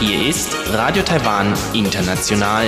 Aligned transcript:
Hier 0.00 0.28
ist 0.28 0.54
Radio 0.70 1.02
Taiwan 1.02 1.54
International. 1.72 2.66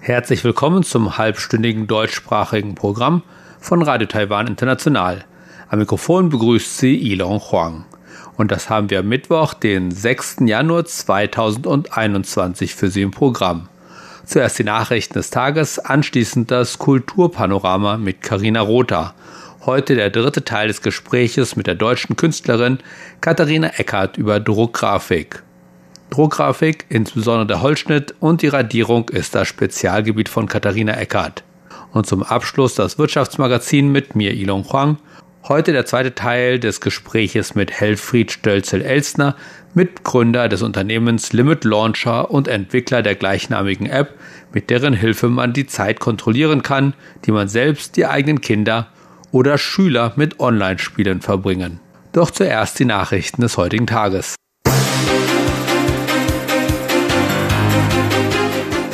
Herzlich 0.00 0.42
willkommen 0.44 0.82
zum 0.82 1.18
halbstündigen 1.18 1.86
deutschsprachigen 1.86 2.74
Programm 2.74 3.22
von 3.60 3.82
Radio 3.82 4.06
Taiwan 4.06 4.46
International. 4.46 5.26
Am 5.68 5.78
Mikrofon 5.78 6.30
begrüßt 6.30 6.78
Sie 6.78 7.12
Ilon 7.12 7.38
Huang. 7.38 7.84
Und 8.38 8.50
das 8.50 8.70
haben 8.70 8.88
wir 8.88 9.00
am 9.00 9.08
Mittwoch, 9.08 9.52
den 9.52 9.90
6. 9.90 10.36
Januar 10.46 10.86
2021 10.86 12.74
für 12.74 12.88
Sie 12.88 13.02
im 13.02 13.10
Programm. 13.10 13.68
Zuerst 14.32 14.58
die 14.58 14.64
Nachrichten 14.64 15.12
des 15.12 15.28
Tages, 15.28 15.78
anschließend 15.78 16.50
das 16.50 16.78
Kulturpanorama 16.78 17.98
mit 17.98 18.22
Karina 18.22 18.62
Rother. 18.62 19.12
Heute 19.66 19.94
der 19.94 20.08
dritte 20.08 20.42
Teil 20.42 20.68
des 20.68 20.80
Gespräches 20.80 21.54
mit 21.54 21.66
der 21.66 21.74
deutschen 21.74 22.16
Künstlerin 22.16 22.78
Katharina 23.20 23.72
Eckert 23.76 24.16
über 24.16 24.40
Druckgrafik. 24.40 25.42
Druckgrafik, 26.08 26.86
insbesondere 26.88 27.46
der 27.46 27.60
Holzschnitt 27.60 28.14
und 28.20 28.40
die 28.40 28.48
Radierung 28.48 29.10
ist 29.10 29.34
das 29.34 29.48
Spezialgebiet 29.48 30.30
von 30.30 30.46
Katharina 30.48 30.98
Eckert. 30.98 31.44
Und 31.92 32.06
zum 32.06 32.22
Abschluss 32.22 32.74
das 32.74 32.98
Wirtschaftsmagazin 32.98 33.92
mit 33.92 34.16
mir, 34.16 34.32
Ilon 34.32 34.64
Huang. 34.64 34.96
Heute 35.46 35.72
der 35.72 35.84
zweite 35.84 36.14
Teil 36.14 36.58
des 36.58 36.80
Gespräches 36.80 37.54
mit 37.54 37.70
Helfried 37.70 38.32
Stölzel-Elstner, 38.32 39.36
Mitgründer 39.74 40.48
des 40.48 40.62
Unternehmens 40.62 41.32
Limit 41.32 41.64
Launcher 41.64 42.30
und 42.30 42.46
Entwickler 42.46 43.02
der 43.02 43.14
gleichnamigen 43.14 43.86
App, 43.86 44.18
mit 44.52 44.68
deren 44.68 44.92
Hilfe 44.92 45.28
man 45.28 45.52
die 45.52 45.66
Zeit 45.66 45.98
kontrollieren 45.98 46.62
kann, 46.62 46.94
die 47.24 47.32
man 47.32 47.48
selbst, 47.48 47.96
die 47.96 48.06
eigenen 48.06 48.40
Kinder 48.40 48.88
oder 49.30 49.56
Schüler 49.56 50.12
mit 50.16 50.40
Online-Spielen 50.40 51.22
verbringen. 51.22 51.80
Doch 52.12 52.30
zuerst 52.30 52.78
die 52.78 52.84
Nachrichten 52.84 53.40
des 53.40 53.56
heutigen 53.56 53.86
Tages. 53.86 54.34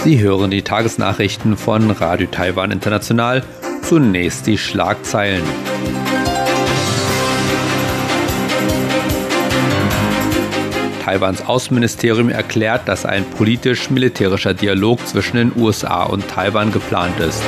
Sie 0.05 0.21
hören 0.21 0.53
die 0.53 0.63
Tagesnachrichten 0.63 1.57
von 1.57 1.91
Radio 1.91 2.29
Taiwan 2.29 2.71
International. 2.71 3.43
Zunächst 3.83 4.47
die 4.47 4.57
Schlagzeilen. 4.57 5.43
Taiwans 11.09 11.41
Außenministerium 11.47 12.29
erklärt, 12.29 12.87
dass 12.87 13.07
ein 13.07 13.25
politisch-militärischer 13.25 14.53
Dialog 14.53 15.07
zwischen 15.07 15.39
den 15.39 15.53
USA 15.57 16.03
und 16.03 16.29
Taiwan 16.29 16.71
geplant 16.71 17.19
ist. 17.19 17.43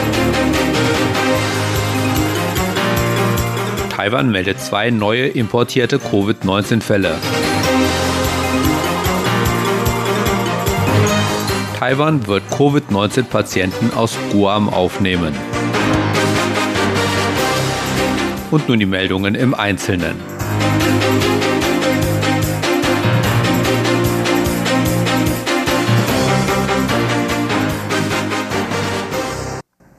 Taiwan 3.95 4.31
meldet 4.31 4.63
zwei 4.63 4.89
neue 4.89 5.27
importierte 5.27 5.99
Covid-19-Fälle. 5.99 7.17
Taiwan 11.79 12.27
wird 12.27 12.45
Covid-19-Patienten 12.51 13.93
aus 13.95 14.17
Guam 14.33 14.71
aufnehmen. 14.71 15.35
Und 18.51 18.71
nun 18.71 18.79
die 18.79 18.87
Meldungen 18.87 19.35
im 19.35 19.53
Einzelnen. 19.53 20.17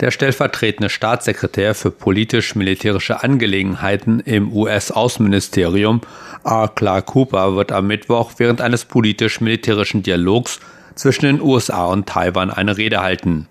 Der 0.01 0.09
stellvertretende 0.09 0.89
Staatssekretär 0.89 1.75
für 1.75 1.91
politisch-militärische 1.91 3.21
Angelegenheiten 3.23 4.19
im 4.19 4.51
US-Außenministerium, 4.51 6.01
R. 6.43 6.71
Clark 6.73 7.05
Cooper, 7.05 7.55
wird 7.55 7.71
am 7.71 7.85
Mittwoch 7.85 8.31
während 8.37 8.61
eines 8.61 8.85
politisch-militärischen 8.85 10.01
Dialogs 10.01 10.59
zwischen 10.95 11.25
den 11.25 11.41
USA 11.41 11.85
und 11.85 12.09
Taiwan 12.09 12.49
eine 12.49 12.77
Rede 12.77 13.01
halten. 13.01 13.47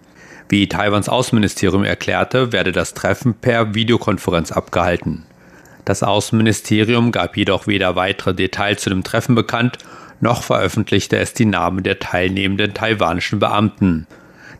Wie 0.49 0.69
Taiwans 0.69 1.09
Außenministerium 1.09 1.85
erklärte, 1.85 2.53
werde 2.53 2.73
das 2.73 2.95
Treffen 2.95 3.35
per 3.35 3.77
Videokonferenz 3.77 4.51
abgehalten. 4.51 5.25
Das 5.85 6.03
Außenministerium 6.03 7.13
gab 7.13 7.37
jedoch 7.37 7.69
weder 7.69 7.95
weitere 7.95 8.35
Details 8.35 8.83
zu 8.83 8.91
dem 8.91 9.05
Treffen 9.05 9.37
bekannt, 9.37 9.79
noch 10.21 10.43
veröffentlichte 10.43 11.17
es 11.17 11.33
die 11.33 11.47
Namen 11.47 11.85
der 11.85 12.01
teilnehmenden 12.01 12.75
taiwanischen 12.75 13.39
Beamten. 13.39 14.09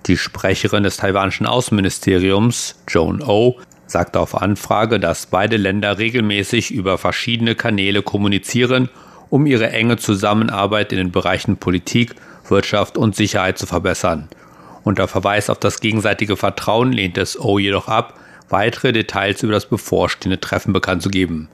Die 0.07 0.17
Sprecherin 0.17 0.83
des 0.83 0.97
taiwanischen 0.97 1.47
Außenministeriums, 1.47 2.83
Joan 2.89 3.23
O., 3.23 3.59
sagte 3.87 4.21
auf 4.21 4.41
Anfrage, 4.41 5.01
dass 5.01 5.27
beide 5.27 5.57
Länder 5.57 5.99
regelmäßig 5.99 6.71
über 6.71 6.97
verschiedene 6.97 7.55
Kanäle 7.55 8.03
kommunizieren, 8.03 8.89
um 9.29 9.47
ihre 9.47 9.71
enge 9.71 9.97
Zusammenarbeit 9.97 10.93
in 10.93 10.99
den 10.99 11.13
Bereichen 11.13 11.57
Politik, 11.57 12.15
Wirtschaft 12.49 12.97
und 12.97 13.15
Sicherheit 13.15 13.59
zu 13.59 13.67
verbessern. 13.67 14.29
Unter 14.83 15.09
Verweis 15.09 15.51
auf 15.51 15.59
das 15.59 15.81
gegenseitige 15.81 16.37
Vertrauen 16.37 16.93
lehnt 16.93 17.19
es 17.19 17.39
O 17.39 17.59
jedoch 17.59 17.89
ab, 17.89 18.19
weitere 18.49 18.93
Details 18.93 19.43
über 19.43 19.53
das 19.53 19.67
bevorstehende 19.67 20.41
Treffen 20.41 20.73
bekannt 20.73 21.03
zu 21.03 21.11
geben. 21.11 21.49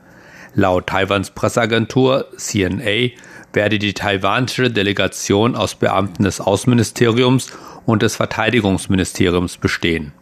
Laut 0.54 0.86
Taiwans 0.86 1.30
Presseagentur 1.30 2.26
CNA 2.36 3.10
werde 3.52 3.78
die 3.78 3.92
taiwanische 3.92 4.70
Delegation 4.70 5.54
aus 5.54 5.74
Beamten 5.74 6.24
des 6.24 6.40
Außenministeriums 6.40 7.52
und 7.86 8.02
des 8.02 8.16
Verteidigungsministeriums 8.16 9.56
bestehen. 9.56 10.12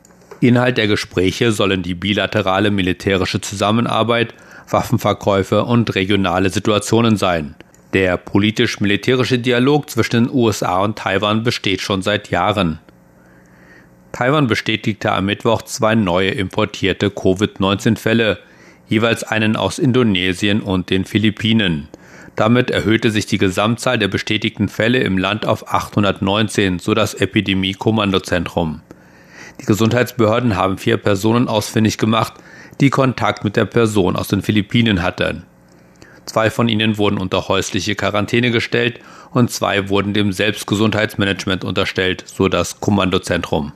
Inhalt 0.40 0.76
der 0.76 0.86
Gespräche 0.86 1.50
sollen 1.52 1.82
die 1.82 1.94
bilaterale 1.94 2.70
militärische 2.70 3.40
Zusammenarbeit, 3.40 4.34
Waffenverkäufe 4.68 5.64
und 5.64 5.94
regionale 5.94 6.50
Situationen 6.50 7.16
sein. 7.16 7.54
Der 7.94 8.16
politisch-militärische 8.16 9.38
Dialog 9.38 9.88
zwischen 9.88 10.24
den 10.24 10.34
USA 10.34 10.80
und 10.80 10.98
Taiwan 10.98 11.42
besteht 11.42 11.80
schon 11.80 12.02
seit 12.02 12.30
Jahren. 12.30 12.80
Taiwan 14.12 14.46
bestätigte 14.46 15.12
am 15.12 15.26
Mittwoch 15.26 15.62
zwei 15.62 15.94
neue 15.94 16.30
importierte 16.30 17.10
Covid-19-Fälle, 17.10 18.38
jeweils 18.88 19.24
einen 19.24 19.56
aus 19.56 19.78
Indonesien 19.78 20.60
und 20.60 20.90
den 20.90 21.04
Philippinen. 21.04 21.88
Damit 22.36 22.70
erhöhte 22.70 23.10
sich 23.10 23.26
die 23.26 23.38
Gesamtzahl 23.38 23.98
der 23.98 24.08
bestätigten 24.08 24.68
Fälle 24.68 24.98
im 24.98 25.18
Land 25.18 25.46
auf 25.46 25.72
819, 25.72 26.80
so 26.80 26.94
das 26.94 27.14
Epidemie-Kommandozentrum. 27.14 28.80
Die 29.60 29.66
Gesundheitsbehörden 29.66 30.56
haben 30.56 30.78
vier 30.78 30.96
Personen 30.96 31.48
ausfindig 31.48 31.96
gemacht, 31.96 32.34
die 32.80 32.90
Kontakt 32.90 33.44
mit 33.44 33.54
der 33.56 33.66
Person 33.66 34.16
aus 34.16 34.28
den 34.28 34.42
Philippinen 34.42 35.02
hatten. 35.02 35.44
Zwei 36.26 36.50
von 36.50 36.68
ihnen 36.68 36.98
wurden 36.98 37.18
unter 37.18 37.48
häusliche 37.48 37.94
Quarantäne 37.94 38.50
gestellt 38.50 38.98
und 39.30 39.50
zwei 39.50 39.88
wurden 39.88 40.14
dem 40.14 40.32
Selbstgesundheitsmanagement 40.32 41.64
unterstellt, 41.64 42.24
so 42.26 42.48
das 42.48 42.80
Kommandozentrum. 42.80 43.72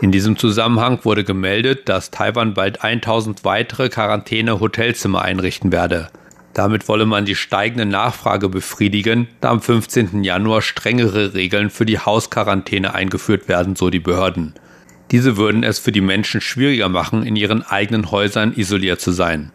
In 0.00 0.10
diesem 0.10 0.36
Zusammenhang 0.36 1.04
wurde 1.04 1.24
gemeldet, 1.24 1.88
dass 1.88 2.10
Taiwan 2.10 2.54
bald 2.54 2.82
1000 2.82 3.44
weitere 3.44 3.88
Quarantäne-Hotelzimmer 3.88 5.22
einrichten 5.22 5.70
werde. 5.70 6.08
Damit 6.54 6.86
wolle 6.88 7.04
man 7.04 7.24
die 7.24 7.34
steigende 7.34 7.84
Nachfrage 7.84 8.48
befriedigen, 8.48 9.26
da 9.40 9.50
am 9.50 9.60
15. 9.60 10.22
Januar 10.22 10.62
strengere 10.62 11.34
Regeln 11.34 11.68
für 11.68 11.84
die 11.84 11.98
Hausquarantäne 11.98 12.94
eingeführt 12.94 13.48
werden, 13.48 13.74
so 13.74 13.90
die 13.90 13.98
Behörden. 13.98 14.54
Diese 15.10 15.36
würden 15.36 15.64
es 15.64 15.80
für 15.80 15.92
die 15.92 16.00
Menschen 16.00 16.40
schwieriger 16.40 16.88
machen, 16.88 17.26
in 17.26 17.34
ihren 17.34 17.62
eigenen 17.62 18.10
Häusern 18.10 18.54
isoliert 18.54 19.00
zu 19.00 19.10
sein. 19.10 19.50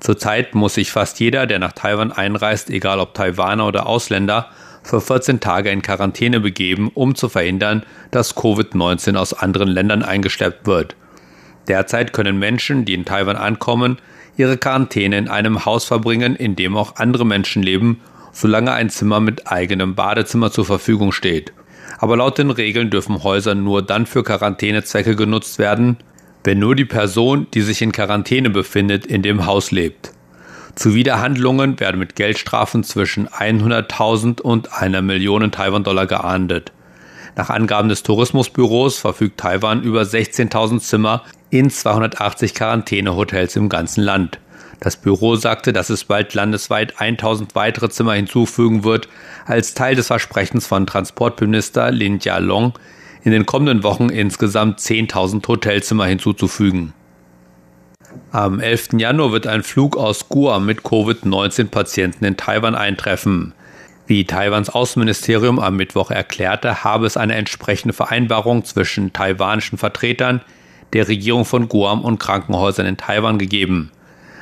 Zurzeit 0.00 0.54
muss 0.54 0.74
sich 0.74 0.90
fast 0.90 1.20
jeder, 1.20 1.46
der 1.46 1.58
nach 1.58 1.72
Taiwan 1.72 2.12
einreist, 2.12 2.70
egal 2.70 2.98
ob 2.98 3.14
Taiwaner 3.14 3.66
oder 3.66 3.86
Ausländer, 3.86 4.48
für 4.82 5.00
14 5.02 5.40
Tage 5.40 5.70
in 5.70 5.82
Quarantäne 5.82 6.40
begeben, 6.40 6.90
um 6.94 7.14
zu 7.14 7.28
verhindern, 7.28 7.82
dass 8.10 8.36
Covid-19 8.36 9.16
aus 9.16 9.34
anderen 9.34 9.68
Ländern 9.68 10.02
eingeschleppt 10.02 10.66
wird. 10.66 10.96
Derzeit 11.68 12.14
können 12.14 12.38
Menschen, 12.38 12.86
die 12.86 12.94
in 12.94 13.04
Taiwan 13.04 13.36
ankommen, 13.36 13.98
ihre 14.38 14.56
Quarantäne 14.56 15.18
in 15.18 15.28
einem 15.28 15.66
Haus 15.66 15.84
verbringen, 15.84 16.36
in 16.36 16.56
dem 16.56 16.76
auch 16.76 16.96
andere 16.96 17.26
Menschen 17.26 17.62
leben, 17.62 18.00
solange 18.32 18.72
ein 18.72 18.88
Zimmer 18.88 19.20
mit 19.20 19.50
eigenem 19.50 19.94
Badezimmer 19.94 20.50
zur 20.50 20.64
Verfügung 20.64 21.12
steht. 21.12 21.52
Aber 21.98 22.16
laut 22.16 22.38
den 22.38 22.50
Regeln 22.50 22.90
dürfen 22.90 23.24
Häuser 23.24 23.54
nur 23.54 23.82
dann 23.82 24.06
für 24.06 24.22
Quarantänezwecke 24.22 25.16
genutzt 25.16 25.58
werden, 25.58 25.98
wenn 26.44 26.60
nur 26.60 26.76
die 26.76 26.84
Person, 26.84 27.48
die 27.52 27.62
sich 27.62 27.82
in 27.82 27.92
Quarantäne 27.92 28.48
befindet, 28.48 29.04
in 29.04 29.22
dem 29.22 29.44
Haus 29.44 29.72
lebt. 29.72 30.12
Zuwiderhandlungen 30.76 31.80
werden 31.80 31.98
mit 31.98 32.14
Geldstrafen 32.14 32.84
zwischen 32.84 33.26
100.000 33.26 34.40
und 34.40 34.72
einer 34.72 35.02
Million 35.02 35.50
Taiwan-Dollar 35.50 36.06
geahndet. 36.06 36.72
Nach 37.36 37.50
Angaben 37.50 37.88
des 37.88 38.02
Tourismusbüros 38.02 38.98
verfügt 38.98 39.38
Taiwan 39.38 39.82
über 39.82 40.02
16.000 40.02 40.80
Zimmer 40.80 41.22
in 41.50 41.70
280 41.70 42.54
Quarantänehotels 42.54 43.56
im 43.56 43.68
ganzen 43.68 44.02
Land. 44.02 44.38
Das 44.80 44.96
Büro 44.96 45.34
sagte, 45.36 45.72
dass 45.72 45.90
es 45.90 46.04
bald 46.04 46.34
landesweit 46.34 47.00
1000 47.00 47.54
weitere 47.54 47.88
Zimmer 47.88 48.14
hinzufügen 48.14 48.84
wird, 48.84 49.08
als 49.46 49.74
Teil 49.74 49.96
des 49.96 50.06
Versprechens 50.06 50.66
von 50.66 50.86
Transportminister 50.86 51.90
Lin 51.90 52.18
Jialong, 52.20 52.74
in 53.24 53.32
den 53.32 53.46
kommenden 53.46 53.82
Wochen 53.82 54.08
insgesamt 54.08 54.78
10.000 54.78 55.46
Hotelzimmer 55.46 56.06
hinzuzufügen. 56.06 56.92
Am 58.30 58.60
11. 58.60 58.90
Januar 58.98 59.32
wird 59.32 59.46
ein 59.46 59.62
Flug 59.62 59.96
aus 59.96 60.28
Guam 60.28 60.64
mit 60.64 60.82
Covid-19-Patienten 60.82 62.24
in 62.24 62.36
Taiwan 62.36 62.74
eintreffen. 62.74 63.54
Wie 64.08 64.24
Taiwans 64.24 64.70
Außenministerium 64.70 65.58
am 65.58 65.76
Mittwoch 65.76 66.10
erklärte, 66.10 66.82
habe 66.82 67.04
es 67.04 67.18
eine 67.18 67.34
entsprechende 67.34 67.92
Vereinbarung 67.92 68.64
zwischen 68.64 69.12
taiwanischen 69.12 69.76
Vertretern, 69.76 70.40
der 70.94 71.08
Regierung 71.08 71.44
von 71.44 71.68
Guam 71.68 72.00
und 72.00 72.18
Krankenhäusern 72.18 72.86
in 72.86 72.96
Taiwan 72.96 73.36
gegeben. 73.36 73.90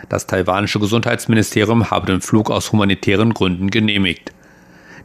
Das 0.09 0.29
taiwanische 0.29 0.79
Gesundheitsministerium 0.79 1.91
habe 1.91 2.07
den 2.07 2.21
Flug 2.21 2.49
aus 2.49 2.71
humanitären 2.71 3.35
Gründen 3.35 3.69
genehmigt. 3.69 4.31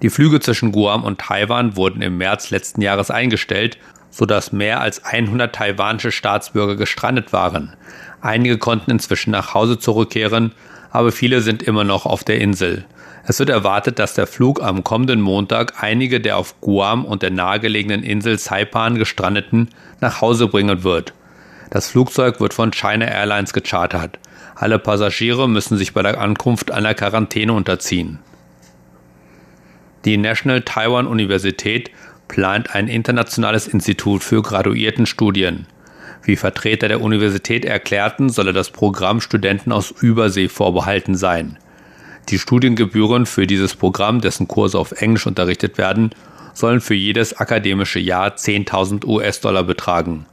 Die 0.04 0.12
Flüge 0.12 0.40
zwischen 0.40 0.72
Guam 0.72 1.06
und 1.06 1.20
Taiwan 1.20 1.76
wurden 1.76 2.04
im 2.04 2.20
März 2.20 2.52
letzten 2.52 2.84
Jahres 2.84 3.10
eingestellt, 3.10 3.80
sodass 4.12 4.52
mehr 4.52 4.80
als 4.80 5.04
100 5.04 5.56
taiwanische 5.56 6.12
Staatsbürger 6.12 6.76
gestrandet 6.76 7.34
waren. 7.34 7.74
Einige 8.22 8.60
konnten 8.60 8.92
inzwischen 8.92 9.32
nach 9.32 9.56
Hause 9.56 9.80
zurückkehren, 9.80 10.52
aber 10.92 11.12
viele 11.12 11.42
sind 11.42 11.64
immer 11.64 11.84
noch 11.84 12.06
auf 12.06 12.24
der 12.24 12.40
Insel. 12.40 12.86
Es 13.24 13.40
wird 13.40 13.50
erwartet, 13.50 14.00
dass 14.00 14.16
der 14.16 14.28
Flug 14.28 14.62
am 14.62 14.84
kommenden 14.84 15.22
Montag 15.22 15.84
einige 15.84 16.20
der 16.20 16.38
auf 16.38 16.60
Guam 16.60 17.06
und 17.06 17.22
der 17.22 17.32
nahegelegenen 17.32 18.04
Insel 18.04 18.40
Saipan 18.40 18.96
gestrandeten 18.96 19.70
nach 20.00 20.22
Hause 20.22 20.48
bringen 20.48 20.84
wird. 20.84 21.14
Das 21.70 21.90
Flugzeug 21.90 22.40
wird 22.40 22.54
von 22.54 22.72
China 22.72 23.06
Airlines 23.06 23.54
gechartert. 23.54 24.20
Alle 24.56 24.80
Passagiere 24.80 25.48
müssen 25.48 25.78
sich 25.78 25.94
bei 25.94 26.02
der 26.02 26.20
Ankunft 26.20 26.72
einer 26.72 26.94
Quarantäne 26.94 27.54
unterziehen. 27.54 28.20
Die 30.04 30.18
National 30.18 30.62
Taiwan 30.62 31.06
Universität 31.06 31.92
plant 32.28 32.74
ein 32.76 32.88
internationales 32.88 33.68
Institut 33.68 34.24
für 34.24 34.42
Graduiertenstudien. 34.42 35.68
Wie 36.24 36.36
Vertreter 36.36 36.88
der 36.88 37.02
Universität 37.02 37.66
erklärten, 37.66 38.30
solle 38.30 38.54
das 38.54 38.72
Programm 38.72 39.22
Studenten 39.22 39.72
aus 39.72 39.92
Übersee 39.92 40.50
vorbehalten 40.50 41.16
sein. 41.16 41.58
Die 42.30 42.40
Studiengebühren 42.40 43.26
für 43.26 43.48
dieses 43.48 43.76
Programm, 43.76 44.22
dessen 44.22 44.48
Kurse 44.48 44.78
auf 44.80 44.92
Englisch 44.94 45.28
unterrichtet 45.28 45.78
werden, 45.78 46.12
sollen 46.54 46.82
für 46.82 46.94
jedes 46.94 47.38
akademische 47.38 48.00
Jahr 48.00 48.36
10.000 48.36 49.06
US-Dollar 49.06 49.64
betragen. 49.64 50.26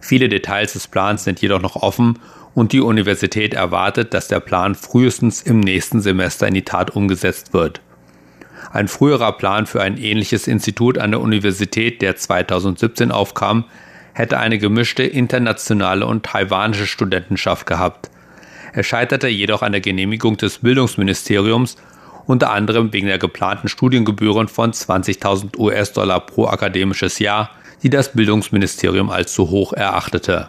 Viele 0.00 0.28
Details 0.28 0.72
des 0.72 0.88
Plans 0.88 1.24
sind 1.24 1.40
jedoch 1.40 1.62
noch 1.62 1.76
offen 1.76 2.18
und 2.54 2.72
die 2.72 2.80
Universität 2.80 3.54
erwartet, 3.54 4.14
dass 4.14 4.28
der 4.28 4.40
Plan 4.40 4.74
frühestens 4.74 5.42
im 5.42 5.60
nächsten 5.60 6.00
Semester 6.00 6.48
in 6.48 6.54
die 6.54 6.64
Tat 6.64 6.90
umgesetzt 6.90 7.54
wird. 7.54 7.80
Ein 8.72 8.88
früherer 8.88 9.32
Plan 9.32 9.66
für 9.66 9.82
ein 9.82 9.98
ähnliches 9.98 10.46
Institut 10.46 10.98
an 10.98 11.10
der 11.10 11.20
Universität, 11.20 12.02
der 12.02 12.16
2017 12.16 13.10
aufkam, 13.10 13.64
hätte 14.12 14.38
eine 14.38 14.58
gemischte 14.58 15.02
internationale 15.02 16.06
und 16.06 16.24
taiwanische 16.24 16.86
Studentenschaft 16.86 17.66
gehabt. 17.66 18.10
Er 18.72 18.82
scheiterte 18.82 19.28
jedoch 19.28 19.62
an 19.62 19.72
der 19.72 19.80
Genehmigung 19.80 20.36
des 20.36 20.58
Bildungsministeriums, 20.58 21.76
unter 22.26 22.52
anderem 22.52 22.92
wegen 22.92 23.08
der 23.08 23.18
geplanten 23.18 23.68
Studiengebühren 23.68 24.48
von 24.48 24.72
20.000 24.72 25.58
US-Dollar 25.58 26.20
pro 26.20 26.46
akademisches 26.46 27.18
Jahr, 27.18 27.50
die 27.82 27.90
das 27.90 28.12
Bildungsministerium 28.12 29.10
als 29.10 29.34
zu 29.34 29.50
hoch 29.50 29.72
erachtete. 29.72 30.48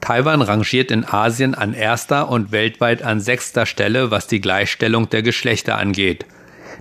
Taiwan 0.00 0.42
rangiert 0.42 0.90
in 0.90 1.04
Asien 1.04 1.54
an 1.54 1.74
erster 1.74 2.28
und 2.28 2.52
weltweit 2.52 3.02
an 3.02 3.20
sechster 3.20 3.66
Stelle, 3.66 4.10
was 4.10 4.26
die 4.26 4.40
Gleichstellung 4.40 5.08
der 5.08 5.22
Geschlechter 5.22 5.78
angeht. 5.78 6.26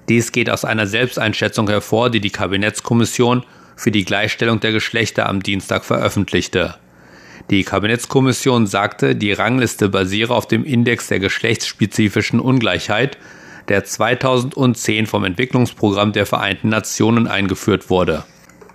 Dies 0.09 0.31
geht 0.31 0.49
aus 0.49 0.65
einer 0.65 0.85
Selbsteinschätzung 0.85 1.67
hervor, 1.67 2.11
die 2.11 2.19
die 2.19 2.29
Kabinettskommission 2.29 3.43
für 3.75 3.91
die 3.91 4.05
Gleichstellung 4.05 4.59
der 4.59 4.73
Geschlechter 4.73 5.27
am 5.27 5.41
Dienstag 5.41 5.85
veröffentlichte. 5.85 6.75
Die 7.51 7.63
Kabinettskommission 7.63 8.65
sagte, 8.65 9.15
die 9.15 9.31
Rangliste 9.31 9.87
basiere 9.89 10.33
auf 10.33 10.47
dem 10.47 10.65
Index 10.65 11.07
der 11.07 11.19
geschlechtsspezifischen 11.19 12.39
Ungleichheit, 12.39 13.19
der 13.67 13.83
2010 13.85 15.05
vom 15.05 15.23
Entwicklungsprogramm 15.23 16.11
der 16.11 16.25
Vereinten 16.25 16.69
Nationen 16.69 17.27
eingeführt 17.27 17.89
wurde. 17.89 18.23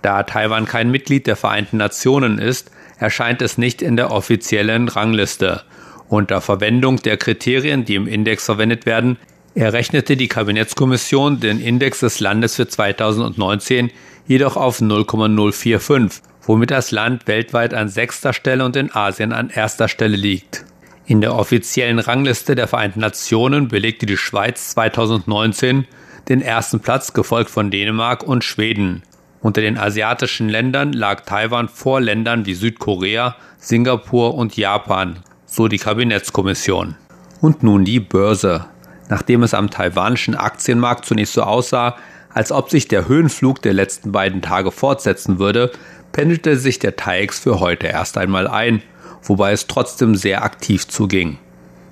Da 0.01 0.23
Taiwan 0.23 0.65
kein 0.65 0.89
Mitglied 0.89 1.27
der 1.27 1.35
Vereinten 1.35 1.77
Nationen 1.77 2.39
ist, 2.39 2.71
erscheint 2.97 3.41
es 3.41 3.57
nicht 3.57 3.81
in 3.81 3.97
der 3.97 4.11
offiziellen 4.11 4.87
Rangliste. 4.87 5.63
Unter 6.07 6.39
Verwendung 6.41 7.01
der 7.01 7.17
Kriterien, 7.17 7.85
die 7.85 7.95
im 7.95 8.07
Index 8.07 8.45
verwendet 8.45 8.85
werden, 8.85 9.17
errechnete 9.53 10.15
die 10.15 10.27
Kabinettskommission 10.27 11.39
den 11.39 11.59
Index 11.59 11.99
des 11.99 12.21
Landes 12.21 12.55
für 12.55 12.67
2019 12.67 13.91
jedoch 14.27 14.55
auf 14.55 14.79
0,045 14.79 16.21
womit 16.43 16.71
das 16.71 16.91
Land 16.91 17.27
weltweit 17.27 17.73
an 17.73 17.89
sechster 17.89 18.33
Stelle 18.33 18.65
und 18.65 18.75
in 18.75 18.93
Asien 18.93 19.33
an 19.33 19.49
erster 19.49 19.87
Stelle 19.87 20.17
liegt. 20.17 20.65
In 21.05 21.21
der 21.21 21.35
offiziellen 21.35 21.99
Rangliste 21.99 22.55
der 22.55 22.67
Vereinten 22.67 23.01
Nationen 23.01 23.67
belegte 23.67 24.05
die 24.05 24.17
Schweiz 24.17 24.69
2019 24.69 25.85
den 26.29 26.41
ersten 26.41 26.79
Platz, 26.79 27.13
gefolgt 27.13 27.49
von 27.49 27.71
Dänemark 27.71 28.23
und 28.23 28.43
Schweden. 28.43 29.03
Unter 29.41 29.61
den 29.61 29.77
asiatischen 29.77 30.49
Ländern 30.49 30.93
lag 30.93 31.21
Taiwan 31.21 31.67
vor 31.67 31.99
Ländern 31.99 32.45
wie 32.45 32.53
Südkorea, 32.53 33.35
Singapur 33.57 34.35
und 34.35 34.55
Japan, 34.55 35.19
so 35.45 35.67
die 35.67 35.79
Kabinettskommission. 35.79 36.95
Und 37.41 37.63
nun 37.63 37.83
die 37.83 37.99
Börse. 37.99 38.65
Nachdem 39.09 39.43
es 39.43 39.53
am 39.53 39.71
taiwanischen 39.71 40.35
Aktienmarkt 40.35 41.05
zunächst 41.05 41.33
so 41.33 41.41
aussah, 41.41 41.97
als 42.29 42.51
ob 42.51 42.69
sich 42.69 42.87
der 42.87 43.07
Höhenflug 43.07 43.61
der 43.61 43.73
letzten 43.73 44.11
beiden 44.11 44.41
Tage 44.41 44.71
fortsetzen 44.71 45.39
würde, 45.39 45.71
pendelte 46.11 46.57
sich 46.57 46.79
der 46.79 46.95
TAIEX 46.95 47.39
für 47.39 47.59
heute 47.59 47.87
erst 47.87 48.17
einmal 48.17 48.47
ein, 48.47 48.81
wobei 49.23 49.51
es 49.51 49.67
trotzdem 49.67 50.15
sehr 50.15 50.43
aktiv 50.43 50.87
zuging. 50.87 51.37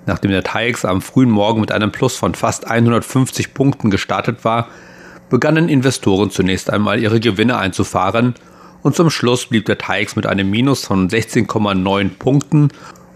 Nachdem 0.06 0.32
der 0.32 0.44
TAIEX 0.44 0.86
am 0.86 1.02
frühen 1.02 1.30
Morgen 1.30 1.62
mit 1.62 1.72
einem 1.72 1.92
Plus 1.92 2.16
von 2.16 2.36
fast 2.36 2.68
150 2.68 3.54
Punkten 3.54 3.92
gestartet 3.92 4.44
war, 4.44 4.68
begannen 5.30 5.70
Investoren 5.70 6.32
zunächst 6.32 6.70
einmal 6.70 7.00
ihre 7.00 7.20
Gewinne 7.20 7.58
einzufahren 7.58 8.36
und 8.82 8.96
zum 8.96 9.10
Schluss 9.10 9.46
blieb 9.46 9.66
der 9.66 9.78
TAIEX 9.78 10.16
mit 10.16 10.26
einem 10.26 10.50
Minus 10.50 10.86
von 10.86 11.10
16,9 11.10 12.12
Punkten 12.18 12.70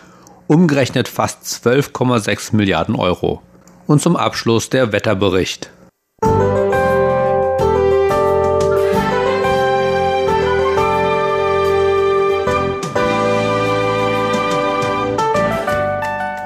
umgerechnet 0.49 1.07
fast 1.07 1.45
12,6 1.45 2.57
Milliarden 2.57 2.97
Euro. 2.97 3.41
Und 3.87 4.03
zum 4.03 4.17
Abschluss 4.17 4.69
der 4.69 4.91
Wetterbericht. 4.93 5.71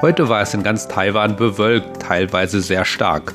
Heute 0.01 0.29
war 0.29 0.41
es 0.41 0.53
in 0.53 0.61
ganz 0.63 0.87
Taiwan 0.87 1.35
bewölkt, 1.37 2.01
teilweise 2.01 2.61
sehr 2.61 2.85
stark. 2.85 3.33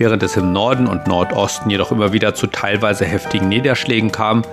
Während 0.00 0.22
es 0.22 0.34
im 0.38 0.54
Norden 0.54 0.86
und 0.86 1.06
Nordosten 1.06 1.68
jedoch 1.68 1.92
immer 1.92 2.14
wieder 2.14 2.34
zu 2.34 2.46
teilweise 2.46 3.04
heftigen 3.04 3.50
Niederschlägen 3.50 4.10
kam, 4.10 4.44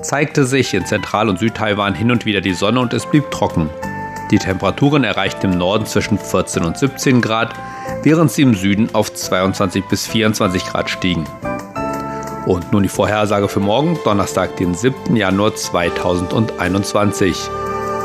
zeigte 0.00 0.44
sich 0.44 0.74
in 0.74 0.86
Zentral- 0.86 1.28
und 1.28 1.40
Südtaiwan 1.40 1.92
hin 1.92 2.12
und 2.12 2.24
wieder 2.24 2.40
die 2.40 2.54
Sonne 2.54 2.78
und 2.78 2.92
es 2.92 3.04
blieb 3.06 3.28
trocken. 3.32 3.68
Die 4.30 4.38
Temperaturen 4.38 5.02
erreichten 5.02 5.54
im 5.54 5.58
Norden 5.58 5.86
zwischen 5.86 6.18
14 6.18 6.64
und 6.64 6.78
17 6.78 7.20
Grad, 7.20 7.52
während 8.04 8.30
sie 8.30 8.42
im 8.42 8.54
Süden 8.54 8.94
auf 8.94 9.12
22 9.12 9.86
bis 9.86 10.06
24 10.06 10.66
Grad 10.66 10.88
stiegen. 10.88 11.26
Und 12.46 12.72
nun 12.72 12.84
die 12.84 12.88
Vorhersage 12.88 13.48
für 13.48 13.58
morgen, 13.58 13.98
Donnerstag, 14.04 14.56
den 14.56 14.72
7. 14.72 15.16
Januar 15.16 15.56
2021. 15.56 17.36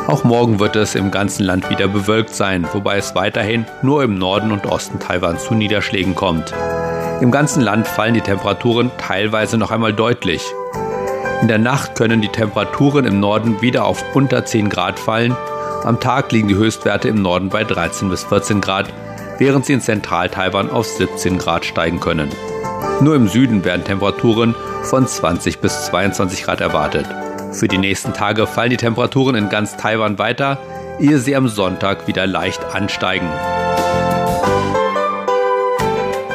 Auch 0.07 0.23
morgen 0.23 0.59
wird 0.59 0.75
es 0.75 0.95
im 0.95 1.11
ganzen 1.11 1.43
Land 1.43 1.69
wieder 1.69 1.87
bewölkt 1.87 2.33
sein, 2.33 2.67
wobei 2.73 2.97
es 2.97 3.13
weiterhin 3.13 3.67
nur 3.83 4.03
im 4.03 4.17
Norden 4.17 4.51
und 4.51 4.65
Osten 4.65 4.99
Taiwans 4.99 5.43
zu 5.43 5.53
Niederschlägen 5.53 6.15
kommt. 6.15 6.55
Im 7.19 7.31
ganzen 7.31 7.61
Land 7.61 7.87
fallen 7.87 8.13
die 8.13 8.21
Temperaturen 8.21 8.91
teilweise 8.99 9.57
noch 9.57 9.71
einmal 9.71 9.91
deutlich. 9.91 10.43
In 11.41 11.47
der 11.47 11.57
Nacht 11.57 11.95
können 11.95 12.21
die 12.21 12.27
Temperaturen 12.27 13.05
im 13.05 13.19
Norden 13.19 13.59
wieder 13.59 13.85
auf 13.85 14.03
unter 14.13 14.45
10 14.45 14.69
Grad 14.69 14.99
fallen. 14.99 15.35
Am 15.83 15.99
Tag 15.99 16.31
liegen 16.31 16.47
die 16.47 16.55
Höchstwerte 16.55 17.07
im 17.07 17.21
Norden 17.21 17.49
bei 17.49 17.63
13 17.63 18.09
bis 18.09 18.23
14 18.23 18.61
Grad, 18.61 18.93
während 19.39 19.65
sie 19.65 19.73
in 19.73 19.81
Zentral-Taiwan 19.81 20.69
auf 20.69 20.85
17 20.85 21.39
Grad 21.39 21.65
steigen 21.65 21.99
können. 21.99 22.29
Nur 23.01 23.15
im 23.15 23.27
Süden 23.27 23.65
werden 23.65 23.83
Temperaturen 23.83 24.53
von 24.83 25.07
20 25.07 25.57
bis 25.57 25.85
22 25.85 26.43
Grad 26.43 26.61
erwartet. 26.61 27.07
Für 27.51 27.67
die 27.67 27.79
nächsten 27.79 28.13
Tage 28.13 28.45
fallen 28.45 28.69
die 28.69 28.77
Temperaturen 28.77 29.35
in 29.35 29.49
ganz 29.49 29.75
Taiwan 29.75 30.19
weiter, 30.19 30.59
ehe 30.99 31.17
sie 31.17 31.35
am 31.35 31.47
Sonntag 31.47 32.07
wieder 32.07 32.27
leicht 32.27 32.63
ansteigen. 32.75 33.29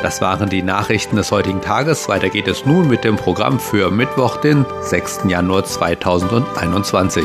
Das 0.03 0.21
waren 0.21 0.51
die 0.51 0.63
Nachrichten 0.63 1.15
des 1.15 1.31
heutigen 1.31 1.61
Tages. 1.61 2.09
Weiter 2.09 2.29
geht 2.29 2.49
es 2.49 2.67
nun 2.67 2.89
mit 2.89 3.05
dem 3.05 3.15
Programm 3.15 3.61
für 3.61 3.93
Mittwoch, 3.93 4.39
den 4.39 4.67
6. 4.81 5.21
Januar 5.29 5.65
2021. 5.65 7.25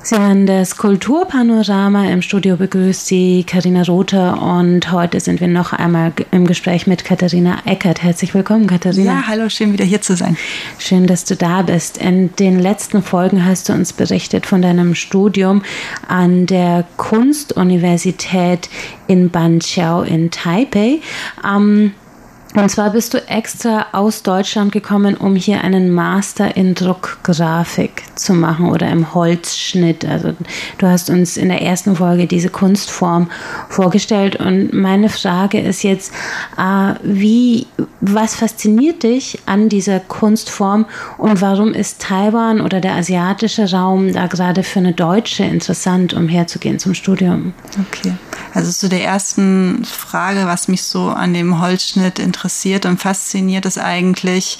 Sie 0.08 0.18
hören 0.18 0.46
das 0.46 0.78
Kulturpanorama. 0.78 2.08
Im 2.08 2.22
Studio 2.22 2.56
begrüßt 2.56 3.06
Sie 3.08 3.44
Karina 3.46 3.82
Rother 3.82 4.40
und 4.40 4.90
heute 4.90 5.20
sind 5.20 5.38
wir 5.38 5.48
noch 5.48 5.74
einmal 5.74 6.14
im 6.30 6.46
Gespräch 6.46 6.86
mit 6.86 7.04
Katharina 7.04 7.58
Eckert. 7.66 8.02
Herzlich 8.02 8.32
willkommen, 8.32 8.66
Katharina. 8.66 9.12
Ja, 9.12 9.24
hallo, 9.26 9.50
schön 9.50 9.74
wieder 9.74 9.84
hier 9.84 10.00
zu 10.00 10.16
sein. 10.16 10.38
Schön, 10.78 11.06
dass 11.06 11.26
du 11.26 11.36
da 11.36 11.60
bist. 11.60 11.98
In 11.98 12.34
den 12.36 12.58
letzten 12.58 13.02
Folgen 13.02 13.44
hast 13.44 13.68
du 13.68 13.74
uns 13.74 13.92
berichtet 13.92 14.46
von 14.46 14.62
deinem 14.62 14.94
Studium 14.94 15.62
an 16.08 16.46
der 16.46 16.86
Kunstuniversität 16.96 18.70
in 19.08 19.28
Banqiao 19.28 20.04
in 20.04 20.30
Taipei. 20.30 21.00
Ähm, 21.46 21.92
und 22.54 22.70
zwar 22.70 22.90
bist 22.90 23.12
du 23.12 23.28
extra 23.28 23.86
aus 23.92 24.22
Deutschland 24.22 24.72
gekommen, 24.72 25.16
um 25.16 25.36
hier 25.36 25.62
einen 25.62 25.90
Master 25.90 26.56
in 26.56 26.74
Druckgrafik 26.74 28.04
zu 28.14 28.32
machen 28.32 28.70
oder 28.70 28.88
im 28.88 29.14
Holzschnitt. 29.14 30.06
Also 30.06 30.32
du 30.78 30.86
hast 30.86 31.10
uns 31.10 31.36
in 31.36 31.50
der 31.50 31.60
ersten 31.60 31.96
Folge 31.96 32.26
diese 32.26 32.48
Kunstform 32.48 33.30
vorgestellt 33.68 34.36
und 34.36 34.72
meine 34.72 35.10
Frage 35.10 35.60
ist 35.60 35.82
jetzt, 35.82 36.12
äh, 36.56 36.94
wie, 37.02 37.66
was 38.00 38.34
fasziniert 38.34 39.02
dich 39.02 39.38
an 39.44 39.68
dieser 39.68 40.00
Kunstform 40.00 40.86
und 41.18 41.42
warum 41.42 41.74
ist 41.74 42.00
Taiwan 42.00 42.62
oder 42.62 42.80
der 42.80 42.94
asiatische 42.94 43.70
Raum 43.70 44.12
da 44.14 44.26
gerade 44.26 44.62
für 44.62 44.78
eine 44.78 44.94
Deutsche 44.94 45.44
interessant, 45.44 46.14
um 46.14 46.28
herzugehen 46.28 46.78
zum 46.78 46.94
Studium? 46.94 47.52
Okay, 47.88 48.14
also 48.54 48.72
zu 48.72 48.88
der 48.88 49.04
ersten 49.04 49.84
Frage, 49.84 50.46
was 50.46 50.68
mich 50.68 50.82
so 50.82 51.10
an 51.10 51.34
dem 51.34 51.60
Holzschnitt 51.60 52.18
interessiert, 52.18 52.37
interessiert 52.38 52.86
und 52.86 53.00
fasziniert 53.00 53.66
ist 53.66 53.78
eigentlich, 53.78 54.58